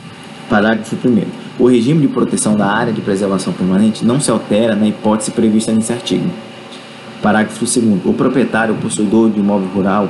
parágrafo 0.49 0.95
1 0.95 1.23
O 1.59 1.67
regime 1.67 2.01
de 2.01 2.07
proteção 2.07 2.55
da 2.55 2.67
área 2.67 2.91
de 2.91 3.01
preservação 3.01 3.53
permanente 3.53 4.03
não 4.03 4.19
se 4.19 4.29
altera 4.31 4.75
na 4.75 4.87
hipótese 4.87 5.31
prevista 5.31 5.71
nesse 5.71 5.93
artigo. 5.93 6.27
Parágrafo 7.21 7.63
2 7.63 8.05
O 8.05 8.13
proprietário 8.13 8.73
ou 8.73 8.81
possuidor 8.81 9.29
de 9.29 9.39
imóvel 9.39 9.69
rural 9.73 10.09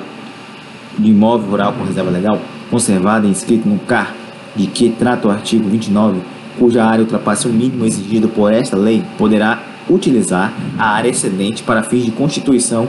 de 0.97 1.09
imóvel 1.09 1.49
rural 1.49 1.73
com 1.73 1.83
reserva 1.83 2.09
legal 2.09 2.39
conservada 2.69 3.27
e 3.27 3.29
inscrito 3.29 3.67
no 3.67 3.79
CAR 3.79 4.13
de 4.55 4.67
que 4.67 4.89
trata 4.89 5.27
o 5.27 5.31
artigo 5.31 5.69
29, 5.69 6.19
cuja 6.57 6.85
área 6.85 7.01
ultrapasse 7.01 7.47
o 7.47 7.51
mínimo 7.51 7.85
exigido 7.85 8.27
por 8.29 8.51
esta 8.53 8.77
lei, 8.77 9.03
poderá 9.17 9.61
utilizar 9.89 10.53
a 10.77 10.89
área 10.89 11.09
excedente 11.09 11.61
para 11.61 11.83
fins 11.83 12.05
de 12.05 12.11
constituição 12.11 12.87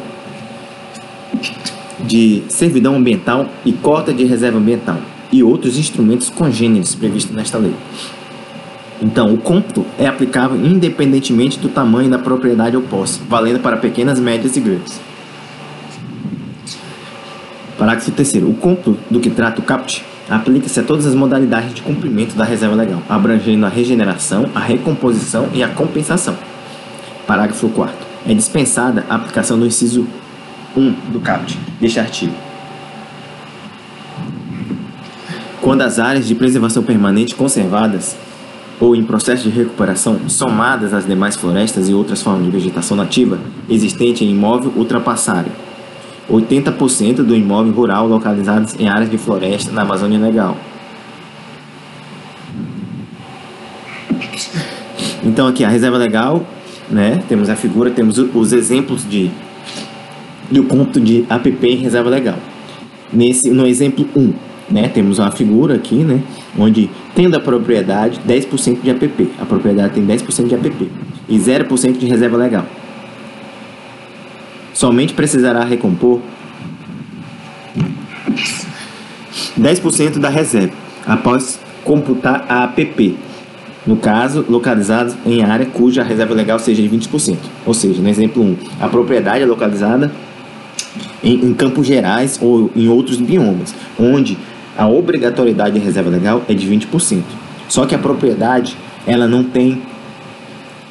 de 2.00 2.44
servidão 2.48 2.94
ambiental 2.96 3.48
e 3.64 3.72
cota 3.72 4.12
de 4.12 4.24
reserva 4.24 4.58
ambiental 4.58 4.98
e 5.32 5.42
outros 5.42 5.76
instrumentos 5.76 6.30
congêneres 6.30 6.94
previstos 6.94 7.34
nesta 7.34 7.58
lei. 7.58 7.74
Então, 9.02 9.34
o 9.34 9.38
cômputo 9.38 9.84
é 9.98 10.06
aplicável 10.06 10.56
independentemente 10.64 11.58
do 11.58 11.68
tamanho 11.68 12.08
da 12.08 12.18
propriedade 12.18 12.76
ou 12.76 12.82
posse, 12.82 13.20
valendo 13.28 13.60
para 13.60 13.76
pequenas, 13.76 14.18
médias 14.18 14.56
e 14.56 14.60
grandes. 14.60 15.00
Parágrafo 17.78 18.10
3 18.10 18.34
O 18.44 18.54
cômputo 18.54 18.98
do 19.10 19.20
que 19.20 19.28
trata 19.28 19.60
o 19.60 19.64
CAPT 19.64 20.04
aplica-se 20.28 20.80
a 20.80 20.82
todas 20.82 21.06
as 21.06 21.14
modalidades 21.14 21.74
de 21.74 21.82
cumprimento 21.82 22.34
da 22.34 22.44
reserva 22.44 22.74
legal, 22.74 23.02
abrangendo 23.08 23.66
a 23.66 23.68
regeneração, 23.68 24.48
a 24.54 24.60
recomposição 24.60 25.48
e 25.52 25.62
a 25.62 25.68
compensação. 25.68 26.36
Parágrafo 27.26 27.68
4 27.68 27.94
É 28.26 28.34
dispensada 28.34 29.04
a 29.08 29.16
aplicação 29.16 29.58
do 29.58 29.66
inciso 29.66 30.06
1 30.76 30.92
do 31.12 31.20
CAPT 31.20 31.58
deste 31.80 32.00
artigo. 32.00 32.34
Quando 35.60 35.82
as 35.82 35.98
áreas 35.98 36.26
de 36.26 36.34
preservação 36.34 36.82
permanente 36.82 37.34
conservadas 37.34 38.16
ou 38.80 38.94
em 38.94 39.02
processo 39.02 39.42
de 39.42 39.50
recuperação, 39.50 40.28
somadas 40.28 40.94
às 40.94 41.06
demais 41.06 41.34
florestas 41.34 41.88
e 41.88 41.94
outras 41.94 42.22
formas 42.22 42.44
de 42.44 42.50
vegetação 42.50 42.96
nativa 42.96 43.38
existente 43.68 44.24
em 44.24 44.30
imóvel 44.30 44.72
ultrapassarem 44.76 45.50
80% 46.30 47.16
do 47.22 47.34
imóvel 47.34 47.72
rural 47.72 48.06
localizados 48.06 48.74
em 48.78 48.88
áreas 48.88 49.10
de 49.10 49.16
floresta 49.16 49.70
na 49.70 49.82
Amazônia 49.82 50.18
Legal. 50.18 50.56
Então 55.24 55.46
aqui 55.46 55.64
a 55.64 55.68
reserva 55.68 55.96
legal, 55.96 56.44
né? 56.90 57.22
Temos 57.28 57.48
a 57.48 57.56
figura, 57.56 57.90
temos 57.90 58.18
os 58.18 58.52
exemplos 58.52 59.08
de 59.08 59.30
do 60.50 60.62
ponto 60.64 61.00
de 61.00 61.24
APP 61.28 61.66
em 61.66 61.76
reserva 61.76 62.08
legal. 62.08 62.36
Nesse 63.12 63.50
no 63.50 63.66
exemplo 63.66 64.08
1, 64.14 64.32
né, 64.70 64.88
temos 64.88 65.18
uma 65.18 65.30
figura 65.30 65.74
aqui, 65.74 65.96
né, 65.96 66.22
onde 66.56 66.88
tendo 67.14 67.36
a 67.36 67.40
propriedade 67.40 68.20
10% 68.26 68.80
de 68.80 68.90
APP. 68.90 69.28
A 69.40 69.44
propriedade 69.44 69.94
tem 69.94 70.06
10% 70.06 70.46
de 70.46 70.54
APP 70.54 70.88
e 71.28 71.36
0% 71.36 71.98
de 71.98 72.06
reserva 72.06 72.36
legal 72.36 72.64
somente 74.76 75.14
precisará 75.14 75.64
recompor 75.64 76.20
10% 79.58 80.18
da 80.18 80.28
reserva 80.28 80.74
após 81.06 81.58
computar 81.82 82.44
a 82.46 82.64
APP, 82.64 83.16
no 83.86 83.96
caso, 83.96 84.44
localizados 84.46 85.14
em 85.24 85.42
área 85.42 85.64
cuja 85.64 86.02
reserva 86.02 86.34
legal 86.34 86.58
seja 86.58 86.82
de 86.82 86.88
20%. 86.90 87.38
Ou 87.64 87.72
seja, 87.72 88.02
no 88.02 88.08
exemplo 88.08 88.42
1, 88.42 88.56
a 88.78 88.88
propriedade 88.88 89.42
é 89.44 89.46
localizada 89.46 90.12
em, 91.24 91.46
em 91.46 91.54
campos 91.54 91.86
gerais 91.86 92.38
ou 92.42 92.70
em 92.76 92.86
outros 92.88 93.16
biomas, 93.16 93.74
onde 93.98 94.36
a 94.76 94.86
obrigatoriedade 94.86 95.78
de 95.78 95.84
reserva 95.84 96.10
legal 96.10 96.42
é 96.48 96.52
de 96.52 96.68
20%. 96.68 97.22
Só 97.66 97.86
que 97.86 97.94
a 97.94 97.98
propriedade, 97.98 98.76
ela 99.06 99.26
não 99.26 99.42
tem 99.42 99.80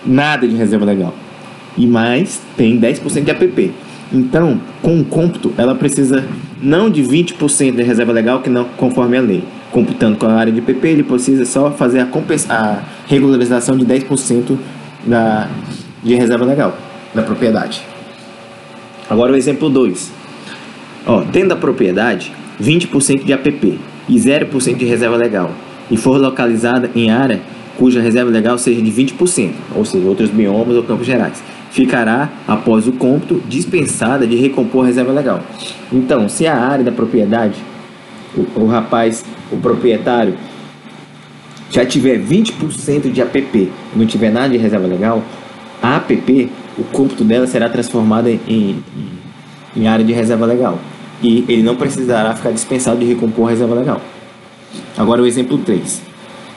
nada 0.04 0.48
de 0.48 0.56
reserva 0.56 0.86
legal 0.86 1.14
e 1.78 1.86
mais 1.86 2.42
tem 2.56 2.80
10% 2.80 3.24
de 3.24 3.32
APP. 3.32 3.72
Então, 4.14 4.60
com 4.82 5.00
o 5.00 5.06
cômputo, 5.06 5.54
ela 5.58 5.76
precisa 5.76 6.24
não 6.62 6.90
de 6.90 7.02
20% 7.04 7.76
de 7.76 7.84
reserva 7.84 8.12
legal, 8.12 8.42
que 8.42 8.50
não 8.50 8.66
conforme 8.78 9.18
a 9.18 9.22
lei. 9.22 9.44
Computando 9.72 10.18
com 10.18 10.26
a 10.26 10.34
área 10.34 10.54
de 10.54 10.62
PP, 10.62 10.88
ele 10.88 11.04
precisa 11.04 11.46
só 11.46 11.72
fazer 11.72 12.00
a, 12.00 12.08
a 12.50 12.84
regularização 13.08 13.78
de 13.78 13.86
10% 13.86 14.58
da, 15.06 15.50
de 16.04 16.16
reserva 16.16 16.46
legal 16.46 16.78
da 17.14 17.24
propriedade. 17.24 17.82
Agora 19.10 19.34
o 19.34 19.36
exemplo 19.36 19.70
2. 19.70 20.12
tendo 21.32 21.52
a 21.52 21.56
propriedade 21.56 22.32
20% 22.62 23.24
de 23.24 23.34
APP 23.34 23.80
e 24.08 24.16
0% 24.16 24.78
de 24.78 24.86
reserva 24.86 25.16
legal 25.16 25.52
e 25.92 25.98
for 25.98 26.20
localizada 26.20 26.90
em 26.96 27.12
área 27.12 27.40
cuja 27.78 28.02
reserva 28.02 28.32
legal 28.32 28.58
seja 28.58 28.82
de 28.82 28.90
20%, 28.90 29.52
ou 29.76 29.84
seja, 29.84 30.08
outros 30.08 30.30
biomas 30.30 30.78
ou 30.78 30.84
campos 30.84 31.06
gerais 31.06 31.44
ficará, 31.76 32.30
após 32.48 32.88
o 32.88 32.94
cômputo, 32.94 33.44
dispensada 33.50 34.26
de 34.26 34.38
recompor 34.38 34.86
a 34.86 34.88
reserva 34.88 35.12
legal. 35.12 35.42
Então, 35.92 36.30
se 36.30 36.48
a 36.48 36.56
área 36.56 36.86
da 36.86 36.92
propriedade, 36.92 37.56
o, 38.34 38.62
o 38.62 38.66
rapaz, 38.66 39.26
o 39.52 39.58
proprietário, 39.58 40.36
já 41.70 41.86
tiver 41.86 42.18
20% 42.18 43.12
de 43.12 43.22
APP 43.22 43.58
e 43.58 43.72
não 43.94 44.06
tiver 44.06 44.32
nada 44.32 44.48
de 44.48 44.58
reserva 44.58 44.88
legal, 44.88 45.22
a 45.84 45.98
APP, 45.98 46.50
o 46.78 46.84
cômputo 46.86 47.26
dela 47.26 47.46
será 47.46 47.68
transformada 47.68 48.32
em, 48.32 48.82
em 49.76 49.86
área 49.86 50.06
de 50.06 50.14
reserva 50.14 50.46
legal. 50.46 50.80
E 51.22 51.44
ele 51.50 51.62
não 51.62 51.76
precisará 51.76 52.34
ficar 52.36 52.52
dispensado 52.52 53.02
de 53.02 53.06
recompor 53.06 53.48
a 53.48 53.50
reserva 53.50 53.76
legal. 53.76 54.02
Agora 54.98 55.22
o 55.22 55.28
exemplo 55.28 55.58
3. 55.58 56.02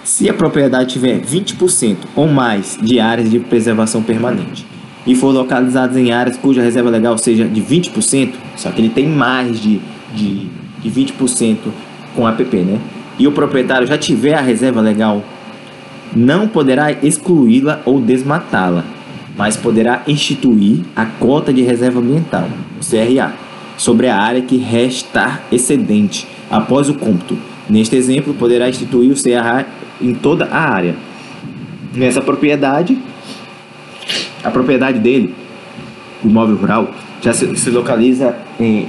Se 0.04 0.31
a 0.31 0.33
propriedade 0.33 0.92
tiver 0.92 1.18
20% 1.20 1.96
ou 2.14 2.28
mais 2.28 2.78
de 2.81 3.00
áreas 3.00 3.28
de 3.28 3.40
preservação 3.40 4.00
permanente 4.00 4.78
e 5.06 5.14
for 5.14 5.32
localizados 5.32 5.96
em 5.96 6.12
áreas 6.12 6.37
cuja 6.37 6.62
reserva 6.62 6.90
legal 6.90 7.16
seja 7.16 7.44
de 7.44 7.62
20%, 7.62 8.32
só 8.56 8.70
que 8.70 8.80
ele 8.80 8.90
tem 8.90 9.08
mais 9.08 9.61
de, 9.61 9.80
de, 10.14 10.48
de 10.82 10.90
20% 10.90 11.56
com 12.14 12.26
APP, 12.26 12.56
né? 12.58 12.78
E 13.18 13.26
o 13.26 13.32
proprietário 13.32 13.87
já 13.87 13.98
tiver 13.98 14.34
a 14.34 14.40
reserva 14.40 14.80
legal, 14.80 15.24
não 16.14 16.46
poderá 16.48 16.92
excluí-la 16.92 17.80
ou 17.84 18.00
desmatá-la, 18.00 18.84
mas 19.37 19.56
poderá 19.56 20.02
instituir 20.06 20.80
a 20.94 21.04
cota 21.06 21.52
de 21.52 21.62
reserva 21.62 22.00
ambiental, 22.00 22.48
o 22.80 22.84
CRA, 22.84 23.32
sobre 23.76 24.08
a 24.08 24.16
área 24.16 24.42
que 24.42 24.56
restar 24.56 25.42
excedente 25.50 26.26
após 26.50 26.88
o 26.88 26.94
cômputo. 26.94 27.38
Neste 27.68 27.96
exemplo, 27.96 28.34
poderá 28.34 28.68
instituir 28.68 29.12
o 29.12 29.22
CRA 29.22 29.66
em 30.00 30.14
toda 30.14 30.46
a 30.46 30.58
área. 30.58 30.96
Nessa 31.94 32.20
propriedade, 32.20 32.98
a 34.48 34.50
propriedade 34.50 34.98
dele, 34.98 35.34
o 36.24 36.28
imóvel 36.28 36.56
rural, 36.56 36.90
já 37.22 37.32
se, 37.32 37.56
se 37.56 37.70
localiza 37.70 38.34
em 38.58 38.88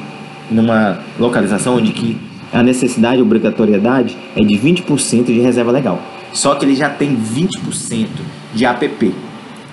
numa 0.52 1.00
localização 1.20 1.76
onde 1.76 1.92
que 1.92 2.18
a 2.52 2.64
necessidade, 2.64 3.20
a 3.20 3.24
obrigatoriedade 3.24 4.18
é 4.36 4.44
de 4.44 4.56
20% 4.56 5.26
de 5.26 5.40
reserva 5.40 5.72
legal. 5.72 6.02
Só 6.34 6.56
que 6.56 6.66
ele 6.66 6.76
já 6.76 6.90
tem 6.90 7.16
20% 7.16 8.08
de 8.56 8.66
APP. 8.66 9.14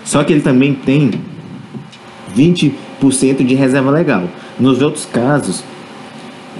Só 0.05 0.22
que 0.22 0.33
ele 0.33 0.42
também 0.42 0.75
tem 0.75 1.11
20% 2.37 3.44
de 3.44 3.55
reserva 3.55 3.90
legal. 3.90 4.25
Nos 4.61 4.83
outros 4.83 5.07
casos, 5.07 5.64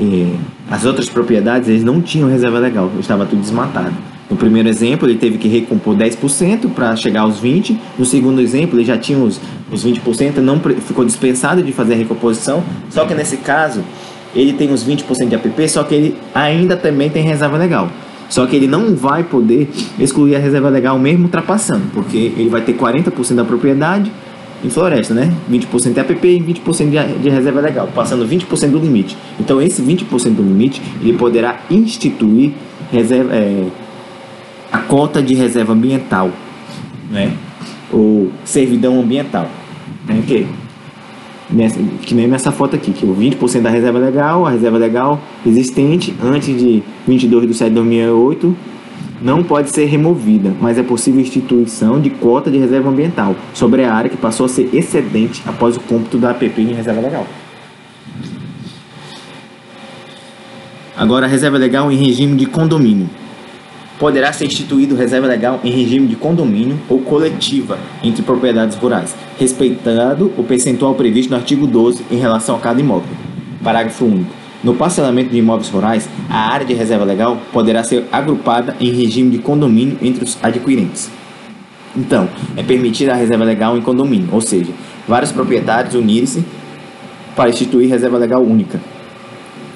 eh, 0.01 0.35
as 0.71 0.85
outras 0.85 1.09
propriedades 1.09 1.69
eles 1.69 1.85
não 1.85 2.01
tinham 2.01 2.29
reserva 2.29 2.59
legal, 2.59 2.91
estava 2.99 3.27
tudo 3.27 3.43
desmatado. 3.43 3.95
No 4.29 4.37
primeiro 4.37 4.69
exemplo, 4.69 5.09
ele 5.09 5.19
teve 5.19 5.39
que 5.39 5.47
recompor 5.47 5.97
10% 5.97 6.71
para 6.71 6.97
chegar 6.97 7.23
aos 7.23 7.41
20%. 7.41 7.77
No 7.99 8.05
segundo 8.05 8.41
exemplo, 8.41 8.79
ele 8.79 8.85
já 8.85 8.99
tinha 8.99 9.19
os, 9.19 9.41
os 9.71 9.85
20%, 9.85 10.39
não 10.39 10.59
ficou 10.59 11.05
dispensado 11.05 11.63
de 11.63 11.73
fazer 11.73 11.95
a 11.95 11.97
recomposição. 11.97 12.63
Só 12.91 13.05
que 13.05 13.15
nesse 13.15 13.37
caso, 13.37 13.85
ele 14.35 14.53
tem 14.53 14.73
os 14.73 14.85
20% 14.85 15.29
de 15.29 15.35
APP, 15.35 15.69
só 15.69 15.85
que 15.85 15.95
ele 15.95 16.17
ainda 16.35 16.77
também 16.77 17.09
tem 17.09 17.23
reserva 17.23 17.57
legal. 17.57 17.89
Só 18.29 18.45
que 18.47 18.57
ele 18.57 18.67
não 18.67 18.97
vai 18.97 19.23
poder 19.23 19.71
excluir 19.99 20.35
a 20.35 20.39
reserva 20.39 20.69
legal 20.69 20.99
mesmo 20.99 21.25
ultrapassando, 21.25 21.85
porque 21.95 22.17
ele 22.17 22.49
vai 22.49 22.61
ter 22.61 22.77
40% 22.77 23.35
da 23.35 23.45
propriedade 23.45 24.11
em 24.65 24.71
floresta, 24.71 25.15
né? 25.15 25.33
20% 25.51 25.93
de 25.93 26.01
APP 26.01 26.27
e 26.27 26.41
20% 26.41 26.91
de, 26.91 27.23
de 27.23 27.29
reserva 27.29 27.61
legal, 27.61 27.89
passando 27.95 28.27
20% 28.27 28.71
do 28.71 28.79
limite. 28.79 29.17
Então, 29.39 29.63
esse 29.63 29.81
20% 29.81 30.35
do 30.35 30.43
limite, 30.43 30.83
ele 31.01 31.13
poderá 31.13 31.61
instituir 31.71 32.53
reserva, 32.91 33.35
é, 33.35 33.65
cota 34.89 35.23
de 35.23 35.35
reserva 35.35 35.73
ambiental, 35.73 36.31
né? 37.11 37.33
Ou 37.93 38.31
servidão 38.45 39.01
ambiental, 39.01 39.49
né? 40.07 40.23
Que, 40.27 40.47
nessa, 41.51 41.79
que 42.03 42.15
nem 42.15 42.27
nessa 42.27 42.51
foto 42.51 42.77
aqui, 42.77 42.93
que 42.93 43.05
o 43.05 43.15
20% 43.15 43.63
da 43.63 43.71
reserva 43.71 43.99
legal, 43.99 44.47
a 44.47 44.51
reserva 44.51 44.79
legal 44.79 45.21
existente 45.45 46.15
antes 46.23 46.59
de 46.59 46.83
22 47.07 47.49
de 47.49 47.55
7 47.55 47.69
de 47.69 47.75
2008 47.75 48.57
não 49.21 49.43
pode 49.43 49.71
ser 49.71 49.87
removida, 49.87 50.55
mas 50.61 50.79
é 50.79 50.83
possível 50.83 51.21
instituição 51.21 52.01
de 52.01 52.11
cota 52.11 52.51
de 52.51 52.59
reserva 52.59 52.91
ambiental 52.91 53.35
sobre 53.55 53.85
a 53.85 53.93
área 53.93 54.11
que 54.11 54.17
passou 54.17 54.47
a 54.47 54.49
ser 54.49 54.69
excedente 54.75 55.43
após 55.47 55.77
o 55.77 55.81
cômputo 55.81 56.19
da 56.19 56.31
APP 56.31 56.61
em 56.61 56.75
reserva 56.75 57.01
legal. 57.01 57.27
Agora, 60.97 61.27
a 61.27 61.29
reserva 61.29 61.59
legal 61.59 61.93
em 61.93 61.97
regime 61.97 62.37
de 62.37 62.47
condomínio 62.47 63.09
poderá 63.99 64.33
ser 64.33 64.47
instituído 64.47 64.95
reserva 64.95 65.27
legal 65.27 65.61
em 65.65 65.71
regime 65.71 66.07
de 66.07 66.17
condomínio 66.17 66.79
ou 66.89 67.01
coletiva 67.01 67.79
entre 68.03 68.23
propriedades 68.23 68.77
rurais, 68.77 69.15
respeitado 69.39 70.33
o 70.37 70.45
percentual 70.45 70.95
previsto 70.95 71.31
no 71.31 71.37
artigo 71.37 71.67
12 71.67 72.05
em 72.11 72.17
relação 72.17 72.57
a 72.57 72.59
cada 72.59 72.81
imóvel. 72.81 73.09
Parágrafo 73.63 74.05
único. 74.05 74.31
No 74.63 74.75
parcelamento 74.75 75.31
de 75.31 75.39
imóveis 75.39 75.69
rurais, 75.69 76.09
a 76.29 76.53
área 76.53 76.67
de 76.67 76.75
reserva 76.75 77.05
legal 77.05 77.39
poderá 77.53 77.85
ser 77.85 78.05
agrupada 78.11 78.75
em 78.81 78.91
regime 78.91 79.31
de 79.31 79.39
condomínio 79.39 79.99
entre 80.03 80.25
os 80.25 80.39
adquirentes. 80.43 81.11
Então, 81.97 82.29
é 82.57 82.63
permitida 82.63 83.13
a 83.13 83.17
reserva 83.17 83.45
legal 83.45 83.77
em 83.77 83.81
condomínio, 83.81 84.29
ou 84.33 84.41
seja, 84.41 84.73
vários 85.07 85.33
proprietários 85.33 85.95
unirem-se 85.95 86.45
para 87.35 87.49
instituir 87.49 87.89
reserva 87.89 88.19
legal 88.19 88.43
única. 88.43 88.81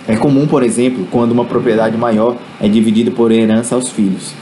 É 0.08 0.16
comum, 0.16 0.46
por 0.46 0.62
exemplo, 0.62 1.06
quando 1.10 1.32
uma 1.32 1.44
propriedade 1.44 1.96
maior 1.96 2.36
é 2.60 2.68
dividida 2.68 3.10
por 3.10 3.30
herança 3.30 3.74
aos 3.74 3.90
filhos. 3.90 4.34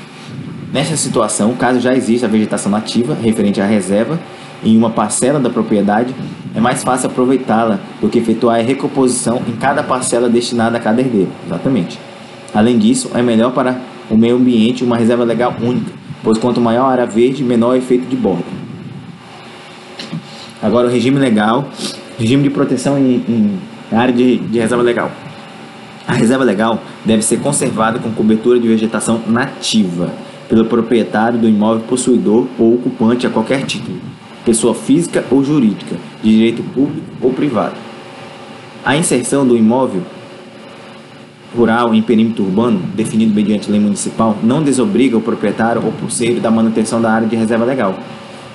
Nesta 0.72 0.96
situação, 0.96 1.54
caso 1.54 1.80
já 1.80 1.94
exista 1.94 2.26
a 2.26 2.28
vegetação 2.28 2.70
nativa 2.70 3.16
referente 3.20 3.60
à 3.60 3.66
reserva 3.66 4.18
em 4.62 4.76
uma 4.76 4.90
parcela 4.90 5.38
da 5.38 5.48
propriedade, 5.48 6.14
é 6.54 6.60
mais 6.60 6.82
fácil 6.82 7.08
aproveitá-la 7.08 7.78
do 8.00 8.08
que 8.08 8.18
efetuar 8.18 8.58
a 8.58 8.62
recomposição 8.62 9.40
em 9.48 9.52
cada 9.52 9.82
parcela 9.82 10.28
destinada 10.28 10.76
a 10.76 10.80
cada 10.80 11.00
herdeiro. 11.00 11.30
Exatamente. 11.46 11.98
Além 12.54 12.78
disso, 12.78 13.10
é 13.14 13.22
melhor 13.22 13.52
para 13.52 13.76
o 14.10 14.16
meio 14.16 14.36
ambiente 14.36 14.82
uma 14.82 14.96
reserva 14.96 15.24
legal 15.24 15.54
única, 15.60 15.92
pois 16.22 16.38
quanto 16.38 16.60
maior 16.60 16.86
a 16.86 16.92
área 16.92 17.06
verde, 17.06 17.44
menor 17.44 17.70
o 17.70 17.76
efeito 17.76 18.06
de 18.08 18.16
borda. 18.16 18.44
Agora, 20.62 20.88
o 20.88 20.90
regime 20.90 21.18
legal, 21.18 21.68
regime 22.18 22.42
de 22.42 22.50
proteção 22.50 22.98
em, 22.98 23.22
em 23.28 23.58
área 23.96 24.12
de, 24.12 24.38
de 24.38 24.58
reserva 24.58 24.82
legal. 24.82 25.10
A 26.08 26.14
reserva 26.14 26.42
legal 26.42 26.82
deve 27.04 27.20
ser 27.20 27.38
conservada 27.38 27.98
com 27.98 28.10
cobertura 28.10 28.58
de 28.58 28.66
vegetação 28.66 29.20
nativa 29.26 30.10
pelo 30.48 30.64
proprietário 30.64 31.38
do 31.38 31.46
imóvel 31.46 31.84
possuidor 31.86 32.46
ou 32.58 32.76
ocupante 32.76 33.26
a 33.26 33.30
qualquer 33.30 33.66
título, 33.66 34.00
pessoa 34.42 34.74
física 34.74 35.22
ou 35.30 35.44
jurídica, 35.44 35.96
de 36.22 36.30
direito 36.30 36.62
público 36.72 37.06
ou 37.20 37.30
privado. 37.34 37.74
A 38.82 38.96
inserção 38.96 39.46
do 39.46 39.54
imóvel 39.54 40.00
rural 41.54 41.94
em 41.94 42.00
perímetro 42.00 42.44
urbano, 42.44 42.80
definido 42.94 43.34
mediante 43.34 43.70
lei 43.70 43.78
municipal, 43.78 44.34
não 44.42 44.62
desobriga 44.62 45.18
o 45.18 45.20
proprietário 45.20 45.84
ou 45.84 45.92
pulseiro 45.92 46.40
da 46.40 46.50
manutenção 46.50 47.02
da 47.02 47.12
área 47.12 47.28
de 47.28 47.36
reserva 47.36 47.66
legal, 47.66 47.94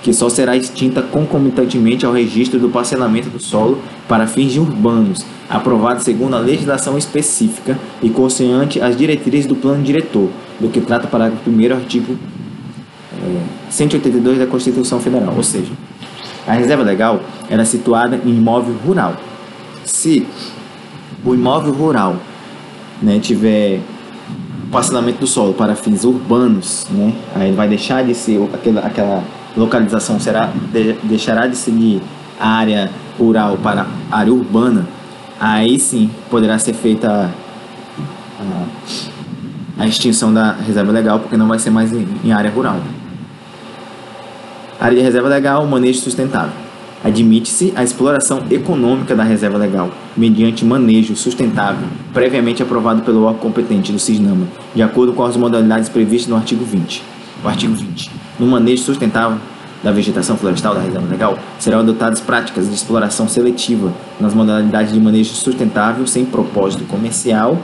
que 0.03 0.13
só 0.13 0.27
será 0.27 0.55
extinta 0.55 1.01
concomitantemente 1.01 2.05
ao 2.05 2.11
registro 2.11 2.59
do 2.59 2.69
parcelamento 2.69 3.29
do 3.29 3.39
solo 3.39 3.79
para 4.07 4.27
fins 4.27 4.57
urbanos, 4.57 5.25
aprovado 5.49 6.03
segundo 6.03 6.35
a 6.35 6.39
legislação 6.39 6.97
específica 6.97 7.79
e 8.01 8.09
consoante 8.09 8.81
as 8.81 8.97
diretrizes 8.97 9.47
do 9.47 9.55
plano 9.55 9.81
diretor, 9.81 10.29
do 10.59 10.67
que 10.67 10.81
trata 10.81 11.07
o 11.07 11.09
parágrafo 11.09 11.49
1 11.49 11.73
artigo 11.73 12.17
é, 13.13 13.71
182 13.71 14.39
da 14.39 14.45
Constituição 14.45 14.99
Federal. 14.99 15.33
Ou 15.37 15.43
seja, 15.43 15.71
a 16.45 16.51
reserva 16.51 16.83
legal 16.83 17.21
era 17.49 17.63
situada 17.63 18.19
em 18.25 18.29
imóvel 18.31 18.75
rural. 18.85 19.15
Se 19.85 20.27
o 21.23 21.33
imóvel 21.33 21.71
rural 21.71 22.17
né, 23.01 23.19
tiver 23.19 23.79
parcelamento 24.69 25.19
do 25.19 25.27
solo 25.27 25.53
para 25.53 25.75
fins 25.75 26.03
urbanos, 26.03 26.87
né, 26.91 27.13
aí 27.35 27.53
vai 27.53 27.69
deixar 27.69 28.03
de 28.03 28.13
ser 28.13 28.41
aquela, 28.53 28.81
aquela 28.81 29.23
localização 29.55 30.19
será, 30.19 30.51
de, 30.71 30.93
deixará 31.03 31.47
de 31.47 31.55
seguir 31.55 32.01
a 32.39 32.49
área 32.49 32.89
rural 33.17 33.57
para 33.61 33.85
a 34.11 34.17
área 34.17 34.33
urbana, 34.33 34.85
aí 35.39 35.79
sim 35.79 36.09
poderá 36.29 36.57
ser 36.57 36.73
feita 36.73 37.29
a, 38.39 38.65
a 39.83 39.87
extinção 39.87 40.33
da 40.33 40.53
reserva 40.53 40.91
legal, 40.91 41.19
porque 41.19 41.37
não 41.37 41.47
vai 41.47 41.59
ser 41.59 41.69
mais 41.69 41.93
em, 41.93 42.07
em 42.23 42.31
área 42.31 42.49
rural. 42.49 42.77
Área 44.79 44.97
de 44.97 45.03
reserva 45.03 45.29
legal, 45.29 45.65
manejo 45.65 45.99
sustentável. 45.99 46.51
Admite-se 47.03 47.73
a 47.75 47.83
exploração 47.83 48.43
econômica 48.49 49.13
da 49.13 49.23
reserva 49.23 49.57
legal, 49.57 49.91
mediante 50.15 50.63
manejo 50.63 51.15
sustentável, 51.17 51.85
previamente 52.13 52.63
aprovado 52.63 53.01
pelo 53.01 53.23
órgão 53.23 53.41
competente 53.41 53.91
do 53.91 53.99
CISNAMA, 53.99 54.47
de 54.73 54.81
acordo 54.81 55.11
com 55.11 55.23
as 55.23 55.35
modalidades 55.35 55.89
previstas 55.89 56.29
no 56.29 56.37
artigo 56.37 56.63
20. 56.63 57.03
O 57.43 57.47
artigo 57.47 57.73
20 57.73 58.23
no 58.39 58.47
manejo 58.47 58.83
sustentável 58.83 59.37
da 59.83 59.91
vegetação 59.91 60.37
florestal 60.37 60.73
da 60.73 60.81
reserva 60.81 61.07
legal, 61.09 61.37
serão 61.59 61.79
adotadas 61.79 62.21
práticas 62.21 62.69
de 62.69 62.73
exploração 62.73 63.27
seletiva 63.27 63.91
nas 64.19 64.33
modalidades 64.33 64.93
de 64.93 64.99
manejo 64.99 65.33
sustentável 65.33 66.07
sem 66.07 66.23
propósito 66.23 66.85
comercial 66.85 67.57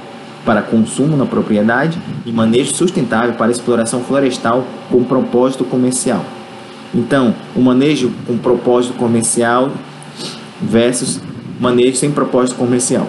para 0.46 0.62
consumo 0.62 1.16
na 1.16 1.26
propriedade 1.26 1.98
e 2.26 2.32
manejo 2.32 2.74
sustentável 2.74 3.34
para 3.36 3.52
exploração 3.52 4.02
florestal 4.02 4.66
com 4.90 5.04
propósito 5.04 5.64
comercial. 5.64 6.26
Então, 6.94 7.34
o 7.56 7.62
manejo 7.62 8.12
com 8.28 8.38
propósito 8.38 8.96
comercial 8.96 9.72
versus 10.62 11.22
manejo 11.60 11.96
sem 11.96 12.12
propósito 12.12 12.58
comercial. 12.58 13.08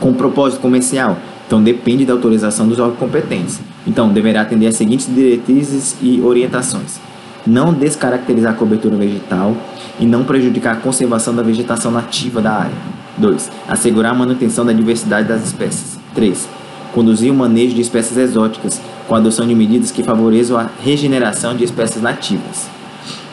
Com 0.00 0.14
propósito 0.14 0.60
comercial, 0.60 1.16
então 1.46 1.62
depende 1.62 2.04
da 2.04 2.12
autorização 2.12 2.66
dos 2.66 2.78
órgãos 2.78 2.98
competentes. 2.98 3.60
Então, 3.86 4.08
deverá 4.08 4.42
atender 4.42 4.66
as 4.66 4.76
seguintes 4.76 5.06
diretrizes 5.12 5.96
e 6.00 6.20
orientações: 6.20 6.98
não 7.46 7.72
descaracterizar 7.72 8.52
a 8.52 8.56
cobertura 8.56 8.96
vegetal 8.96 9.54
e 10.00 10.06
não 10.06 10.24
prejudicar 10.24 10.74
a 10.74 10.80
conservação 10.80 11.34
da 11.34 11.42
vegetação 11.42 11.90
nativa 11.90 12.40
da 12.40 12.52
área. 12.52 12.94
2. 13.18 13.50
Assegurar 13.68 14.12
a 14.12 14.14
manutenção 14.14 14.64
da 14.64 14.72
diversidade 14.72 15.28
das 15.28 15.44
espécies. 15.44 15.98
3. 16.14 16.48
Conduzir 16.92 17.30
o 17.30 17.34
manejo 17.34 17.74
de 17.74 17.80
espécies 17.80 18.16
exóticas 18.16 18.80
com 19.06 19.14
a 19.14 19.18
adoção 19.18 19.46
de 19.46 19.54
medidas 19.54 19.90
que 19.90 20.02
favoreçam 20.02 20.56
a 20.56 20.68
regeneração 20.82 21.54
de 21.54 21.64
espécies 21.64 22.02
nativas. 22.02 22.68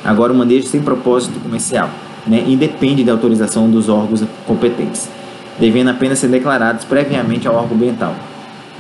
Agora, 0.04 0.34
o 0.34 0.36
manejo 0.36 0.68
sem 0.68 0.82
propósito 0.82 1.40
comercial 1.40 1.90
né, 2.26 2.44
independe 2.48 3.04
da 3.04 3.12
autorização 3.12 3.70
dos 3.70 3.88
órgãos 3.88 4.24
competentes, 4.46 5.10
devendo 5.60 5.90
apenas 5.90 6.20
ser 6.20 6.28
declarados 6.28 6.86
previamente 6.86 7.48
ao 7.48 7.56
órgão 7.56 7.76
ambiental 7.76 8.16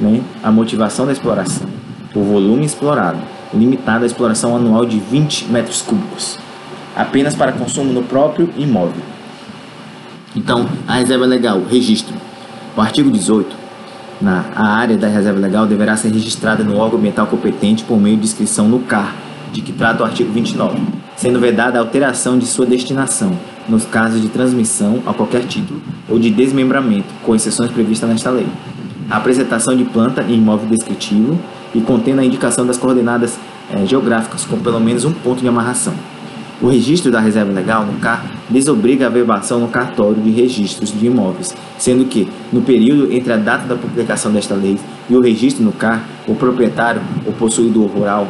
né, 0.02 0.22
a 0.44 0.52
motivação 0.52 1.06
da 1.06 1.12
exploração, 1.12 1.68
o 2.14 2.24
volume 2.24 2.66
explorado, 2.66 3.20
limitado 3.54 4.04
à 4.04 4.08
exploração 4.08 4.56
anual 4.56 4.86
de 4.86 5.00
20 5.00 5.46
metros 5.46 5.82
cúbicos, 5.82 6.40
apenas 6.96 7.36
para 7.36 7.52
consumo 7.52 7.94
no 7.94 8.04
próprio 8.04 8.50
imóvel. 8.58 9.02
Então, 10.36 10.68
a 10.88 10.96
reserva 10.96 11.26
legal, 11.26 11.62
registro. 11.70 12.16
O 12.76 12.82
artigo 12.82 13.12
18, 13.12 13.56
na, 14.22 14.46
a 14.56 14.68
área 14.70 14.98
da 14.98 15.08
reserva 15.08 15.40
legal 15.40 15.68
deverá 15.68 15.96
ser 15.98 16.10
registrada 16.10 16.64
no 16.64 16.78
órgão 16.78 16.98
ambiental 16.98 17.28
competente 17.28 17.84
por 17.84 18.00
meio 18.00 18.18
de 18.18 18.24
inscrição 18.24 18.68
no 18.68 18.80
CAR, 18.80 19.14
de 19.52 19.62
que 19.62 19.74
trata 19.74 20.04
o 20.04 20.06
artigo 20.06 20.32
29, 20.32 20.80
sendo 21.18 21.40
vedada 21.40 21.78
a 21.78 21.82
alteração 21.82 22.40
de 22.40 22.46
sua 22.46 22.66
destinação, 22.66 23.38
nos 23.72 23.86
casos 23.86 24.22
de 24.22 24.30
transmissão 24.30 25.02
a 25.06 25.14
qualquer 25.14 25.46
título 25.46 25.82
ou 26.08 26.20
de 26.20 26.30
desmembramento, 26.30 27.08
com 27.24 27.34
exceções 27.34 27.72
previstas 27.72 28.10
nesta 28.10 28.30
lei 28.30 28.48
a 29.12 29.18
apresentação 29.18 29.76
de 29.76 29.84
planta 29.84 30.24
em 30.24 30.36
imóvel 30.36 30.70
descritivo 30.70 31.38
e 31.76 31.82
contendo 31.82 32.22
a 32.22 32.26
indicação 32.26 32.66
das 32.66 32.78
coordenadas 32.78 33.38
é, 33.70 33.86
geográficas 33.86 34.46
com 34.46 34.58
pelo 34.58 34.80
menos 34.80 35.04
um 35.04 35.12
ponto 35.12 35.42
de 35.42 35.48
amarração. 35.50 35.94
O 36.62 36.70
registro 36.70 37.12
da 37.12 37.20
reserva 37.20 37.52
legal 37.52 37.86
no 37.86 38.00
CAR 38.00 38.24
desobriga 38.50 39.08
a 39.08 39.10
verbação 39.10 39.60
no 39.60 39.68
cartório 39.68 40.22
de 40.22 40.30
registros 40.30 40.98
de 40.98 41.08
imóveis, 41.08 41.54
sendo 41.78 42.06
que, 42.06 42.30
no 42.54 42.62
período 42.62 43.12
entre 43.12 43.34
a 43.34 43.38
data 43.38 43.68
da 43.68 43.76
publicação 43.76 44.32
desta 44.32 44.56
lei 44.56 44.80
e 45.10 45.16
o 45.16 45.22
registro 45.22 45.64
no 45.64 45.74
CAR, 45.74 46.06
o 46.26 46.36
proprietário 46.36 47.02
ou 47.26 47.34
possuidor 47.34 47.88
rural 47.88 48.28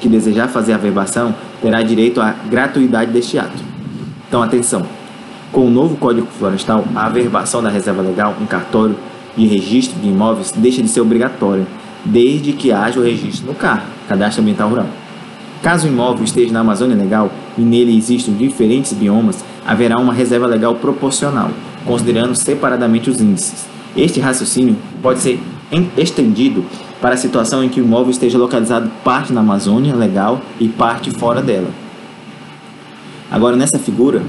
que 0.00 0.08
desejar 0.08 0.46
fazer 0.46 0.74
a 0.74 0.78
verbação 0.78 1.34
terá 1.60 1.82
direito 1.82 2.20
à 2.20 2.34
gratuidade 2.48 3.10
deste 3.10 3.36
ato. 3.36 3.73
Então, 4.28 4.42
atenção! 4.42 4.86
Com 5.52 5.66
o 5.66 5.70
novo 5.70 5.96
Código 5.96 6.26
Florestal, 6.26 6.84
a 6.96 7.06
averbação 7.06 7.62
da 7.62 7.68
reserva 7.68 8.02
legal 8.02 8.34
em 8.40 8.46
cartório 8.46 8.96
de 9.36 9.46
registro 9.46 9.98
de 10.00 10.08
imóveis 10.08 10.52
deixa 10.56 10.82
de 10.82 10.88
ser 10.88 11.00
obrigatória, 11.00 11.66
desde 12.04 12.52
que 12.52 12.72
haja 12.72 12.98
o 12.98 13.02
registro 13.02 13.46
no 13.46 13.54
CAR, 13.54 13.84
Cadastro 14.08 14.42
Ambiental 14.42 14.68
Rural. 14.68 14.86
Caso 15.62 15.86
o 15.86 15.90
imóvel 15.90 16.24
esteja 16.24 16.52
na 16.52 16.60
Amazônia 16.60 16.96
Legal 16.96 17.30
e 17.56 17.62
nele 17.62 17.96
existam 17.96 18.32
diferentes 18.32 18.92
biomas, 18.92 19.44
haverá 19.66 19.98
uma 19.98 20.12
reserva 20.12 20.46
legal 20.46 20.74
proporcional, 20.74 21.50
considerando 21.86 22.34
separadamente 22.34 23.08
os 23.08 23.20
índices. 23.20 23.66
Este 23.96 24.20
raciocínio 24.20 24.76
pode 25.00 25.20
ser 25.20 25.40
estendido 25.96 26.64
para 27.00 27.14
a 27.14 27.18
situação 27.18 27.62
em 27.62 27.68
que 27.68 27.80
o 27.80 27.84
imóvel 27.84 28.10
esteja 28.10 28.36
localizado 28.36 28.90
parte 29.02 29.32
na 29.32 29.40
Amazônia 29.40 29.94
Legal 29.94 30.40
e 30.58 30.68
parte 30.68 31.10
fora 31.10 31.40
dela. 31.40 31.83
Agora, 33.34 33.56
nessa 33.56 33.80
figura, 33.80 34.22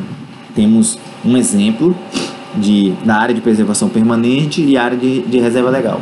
temos 0.55 0.97
um 1.23 1.37
exemplo 1.37 1.95
de, 2.55 2.91
da 3.05 3.17
área 3.17 3.35
de 3.35 3.39
preservação 3.39 3.87
permanente 3.87 4.63
e 4.63 4.75
área 4.79 4.97
de, 4.97 5.21
de 5.21 5.37
reserva 5.37 5.69
legal. 5.69 6.01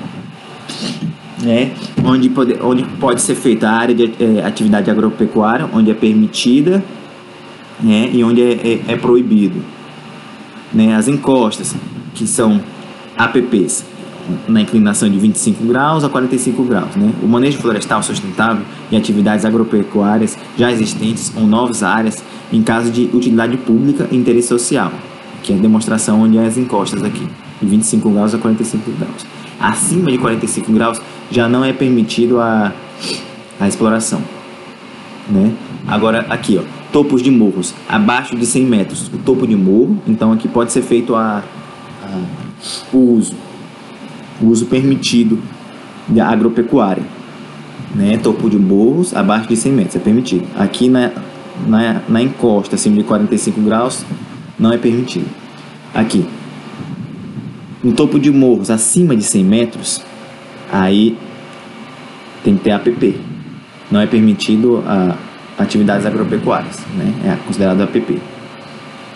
Né? 1.42 1.74
Onde, 2.02 2.30
pode, 2.30 2.58
onde 2.62 2.84
pode 3.02 3.22
ser 3.22 3.36
feita 3.36 3.68
a 3.68 3.74
área 3.74 3.94
de 3.94 4.14
é, 4.22 4.46
atividade 4.46 4.90
agropecuária, 4.90 5.70
onde 5.74 5.92
é 5.92 5.94
permitida 5.94 6.82
né? 7.82 8.10
e 8.14 8.24
onde 8.24 8.42
é, 8.42 8.54
é, 8.88 8.94
é 8.94 8.96
proibido. 8.96 9.62
Né? 10.72 10.96
As 10.96 11.10
encostas, 11.10 11.76
que 12.16 12.26
são 12.26 12.62
APPs, 13.18 13.84
na 14.48 14.62
inclinação 14.62 15.10
de 15.10 15.18
25 15.18 15.64
graus 15.66 16.04
a 16.04 16.10
45 16.10 16.64
graus. 16.64 16.96
Né? 16.96 17.12
O 17.22 17.28
manejo 17.28 17.58
florestal 17.60 18.02
sustentável 18.02 18.64
e 18.92 18.96
atividades 18.96 19.46
agropecuárias 19.46 20.38
já 20.58 20.72
existentes 20.72 21.32
ou 21.36 21.46
novas 21.46 21.84
áreas 21.84 22.24
em 22.52 22.62
caso 22.62 22.92
de 22.92 23.10
utilidade 23.14 23.58
pública 23.58 24.08
e 24.12 24.16
interesse 24.16 24.48
social, 24.48 24.92
que 25.42 25.54
é 25.54 25.56
a 25.56 25.60
demonstração 25.60 26.22
onde 26.22 26.38
é 26.38 26.46
as 26.46 26.58
encostas 26.58 27.04
aqui, 27.04 27.28
de 27.62 27.68
25 27.68 28.10
graus 28.10 28.34
a 28.34 28.38
45 28.38 28.92
graus. 28.92 29.26
Acima 29.60 30.12
de 30.12 30.18
45 30.18 30.72
graus 30.72 31.02
já 31.32 31.48
não 31.48 31.64
é 31.64 31.74
permitido 31.74 32.40
a, 32.40 32.72
a 33.60 33.68
exploração. 33.68 34.22
Né? 35.30 35.54
Agora 35.88 36.26
aqui, 36.30 36.60
ó, 36.60 36.64
topos 36.92 37.22
de 37.22 37.32
morros 37.32 37.74
abaixo 37.90 38.36
de 38.36 38.46
100 38.46 38.66
metros, 38.66 39.08
o 39.08 39.18
topo 39.18 39.48
de 39.48 39.56
morro, 39.56 39.98
então 40.08 40.32
aqui 40.32 40.48
pode 40.48 40.72
ser 40.72 40.82
feito 40.82 41.16
a, 41.16 41.44
a 42.04 42.44
o 42.94 43.16
uso 43.16 43.36
o 44.42 44.48
uso 44.48 44.66
permitido 44.66 45.40
da 46.08 46.28
agropecuária. 46.28 47.04
Né? 47.96 48.18
Topo 48.18 48.50
de 48.50 48.58
morros 48.58 49.16
abaixo 49.16 49.48
de 49.48 49.56
100 49.56 49.72
metros 49.72 49.96
é 49.96 50.00
permitido. 50.00 50.48
Aqui 50.58 50.90
na, 50.90 51.12
na, 51.68 52.02
na 52.08 52.22
encosta 52.22 52.76
acima 52.76 52.98
de 52.98 53.04
45 53.04 53.62
graus 53.62 54.06
não 54.58 54.72
é 54.72 54.78
permitido. 54.78 55.28
Aqui, 55.94 56.26
no 57.84 57.92
topo 57.92 58.20
de 58.20 58.32
morros 58.32 58.72
acima 58.72 59.16
de 59.16 59.24
100 59.24 59.44
metros, 59.44 60.02
aí 60.72 61.18
tem 62.44 62.56
que 62.56 62.64
ter 62.64 62.72
APP. 62.72 63.16
Não 63.92 64.00
é 64.00 64.08
permitido 64.08 64.84
a 64.88 65.16
atividades 65.58 66.06
agropecuárias, 66.06 66.80
né? 66.96 67.14
É 67.26 67.46
considerado 67.46 67.82
APP. 67.82 68.20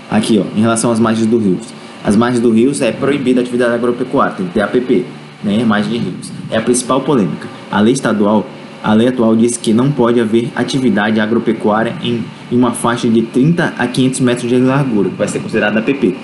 Aqui, 0.10 0.40
ó, 0.40 0.58
em 0.58 0.62
relação 0.62 0.92
às 0.92 1.00
margens 1.00 1.26
do 1.26 1.38
rio. 1.38 1.58
As 2.04 2.16
margens 2.16 2.42
do 2.42 2.52
rio 2.52 2.72
é 2.82 2.92
proibida 2.92 3.42
a 3.42 3.44
atividade 3.44 3.74
agropecuária, 3.74 4.36
tem 4.36 4.48
que 4.48 4.54
ter 4.54 4.62
APP 4.62 5.06
né, 5.44 5.64
margem 5.64 5.92
de 5.92 5.98
rios. 5.98 6.32
É 6.50 6.58
a 6.58 6.62
principal 6.62 7.02
polêmica. 7.02 7.48
A 7.72 7.80
lei 7.80 7.94
estadual, 7.94 8.46
a 8.84 8.94
lei 8.94 9.08
atual 9.08 9.36
diz 9.36 9.58
que 9.58 9.74
não 9.74 9.92
pode 9.92 10.20
haver 10.20 10.50
atividade 10.56 11.20
agropecuária 11.20 11.96
em, 12.02 12.24
em 12.52 12.58
uma 12.58 12.72
faixa 12.72 13.08
de 13.08 13.22
30 13.22 13.74
a 13.78 13.88
500 13.88 14.20
metros 14.22 14.50
de 14.50 14.58
largura, 14.58 15.10
que 15.10 15.16
vai 15.16 15.28
ser 15.28 15.40
considerada 15.40 15.80
APP. 15.80 16.16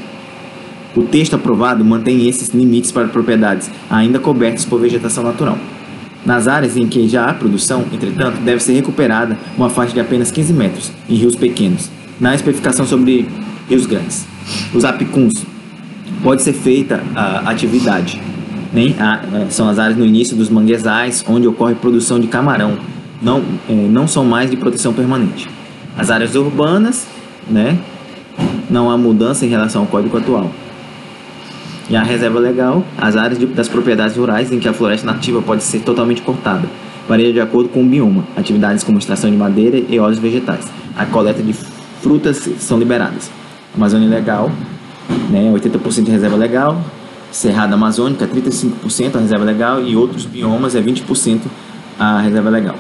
O 0.96 1.04
texto 1.04 1.36
aprovado 1.36 1.84
mantém 1.84 2.28
esses 2.28 2.50
limites 2.50 2.92
para 2.92 3.08
propriedades 3.08 3.70
ainda 3.90 4.20
cobertas 4.20 4.64
por 4.64 4.80
vegetação 4.80 5.24
natural. 5.24 5.58
Nas 6.24 6.48
áreas 6.48 6.78
em 6.78 6.88
que 6.88 7.08
já 7.08 7.26
há 7.26 7.34
produção, 7.34 7.84
entretanto, 7.92 8.40
deve 8.42 8.62
ser 8.64 8.74
recuperada 8.74 9.38
uma 9.58 9.70
faixa 9.70 9.94
de 9.94 10.00
apenas 10.00 10.32
15 10.32 10.54
metros 10.54 10.92
em 11.10 11.16
rios 11.16 11.36
pequenos, 11.36 11.90
na 12.20 12.34
especificação 12.34 12.86
sobre 12.86 13.28
rios 13.68 13.86
grandes. 13.86 14.26
Os 14.74 14.86
apicuns 14.86 15.34
pode 16.24 16.42
ser 16.42 16.54
feita 16.54 17.04
a 17.14 17.52
atividade 17.52 18.20
nem 18.74 18.96
a, 19.00 19.22
é, 19.34 19.50
são 19.52 19.70
as 19.70 19.78
áreas 19.78 19.98
no 19.98 20.04
início 20.04 20.36
dos 20.36 20.50
manguezais, 20.50 21.24
onde 21.30 21.48
ocorre 21.48 21.76
produção 21.76 22.20
de 22.20 22.28
camarão, 22.28 22.76
não, 23.22 23.44
é, 23.70 23.74
não 23.74 24.08
são 24.08 24.26
mais 24.26 24.50
de 24.50 24.58
proteção 24.58 24.92
permanente. 24.92 25.48
As 25.96 26.10
áreas 26.10 26.34
urbanas, 26.34 27.06
né, 27.48 27.78
não 28.70 28.90
há 28.90 28.98
mudança 28.98 29.46
em 29.46 29.50
relação 29.50 29.84
ao 29.84 29.88
código 29.88 30.18
atual. 30.18 30.52
E 31.88 31.96
a 31.96 32.02
reserva 32.02 32.40
legal, 32.40 32.84
as 32.98 33.16
áreas 33.16 33.38
de, 33.38 33.46
das 33.46 33.70
propriedades 33.70 34.18
rurais 34.18 34.52
em 34.52 34.60
que 34.60 34.68
a 34.68 34.74
floresta 34.74 35.06
nativa 35.06 35.42
pode 35.42 35.62
ser 35.62 35.82
totalmente 35.82 36.24
cortada, 36.24 36.68
varia 37.08 37.32
de 37.32 37.40
acordo 37.40 37.70
com 37.70 37.84
o 37.84 37.86
bioma, 37.86 38.24
atividades 38.36 38.84
como 38.84 38.98
extração 38.98 39.30
de 39.30 39.38
madeira 39.38 39.78
e 39.88 40.00
óleos 40.00 40.18
vegetais. 40.18 40.66
A 40.98 41.06
coleta 41.06 41.44
de 41.44 41.54
frutas 42.02 42.50
são 42.58 42.80
liberadas. 42.80 43.30
Amazônia 43.76 44.08
legal, 44.08 44.52
né, 45.30 45.52
80% 45.52 46.04
de 46.04 46.12
reserva 46.12 46.36
legal, 46.36 46.82
Cerrado 47.32 47.74
Amazônica, 47.74 48.28
35% 48.28 49.16
a 49.16 49.20
reserva 49.20 49.44
legal 49.44 49.82
e 49.82 49.96
outros 49.96 50.26
biomas 50.26 50.76
é 50.76 50.82
20% 50.82 51.42
a 52.00 52.20
reserva 52.20 52.50
legal. 52.50 52.76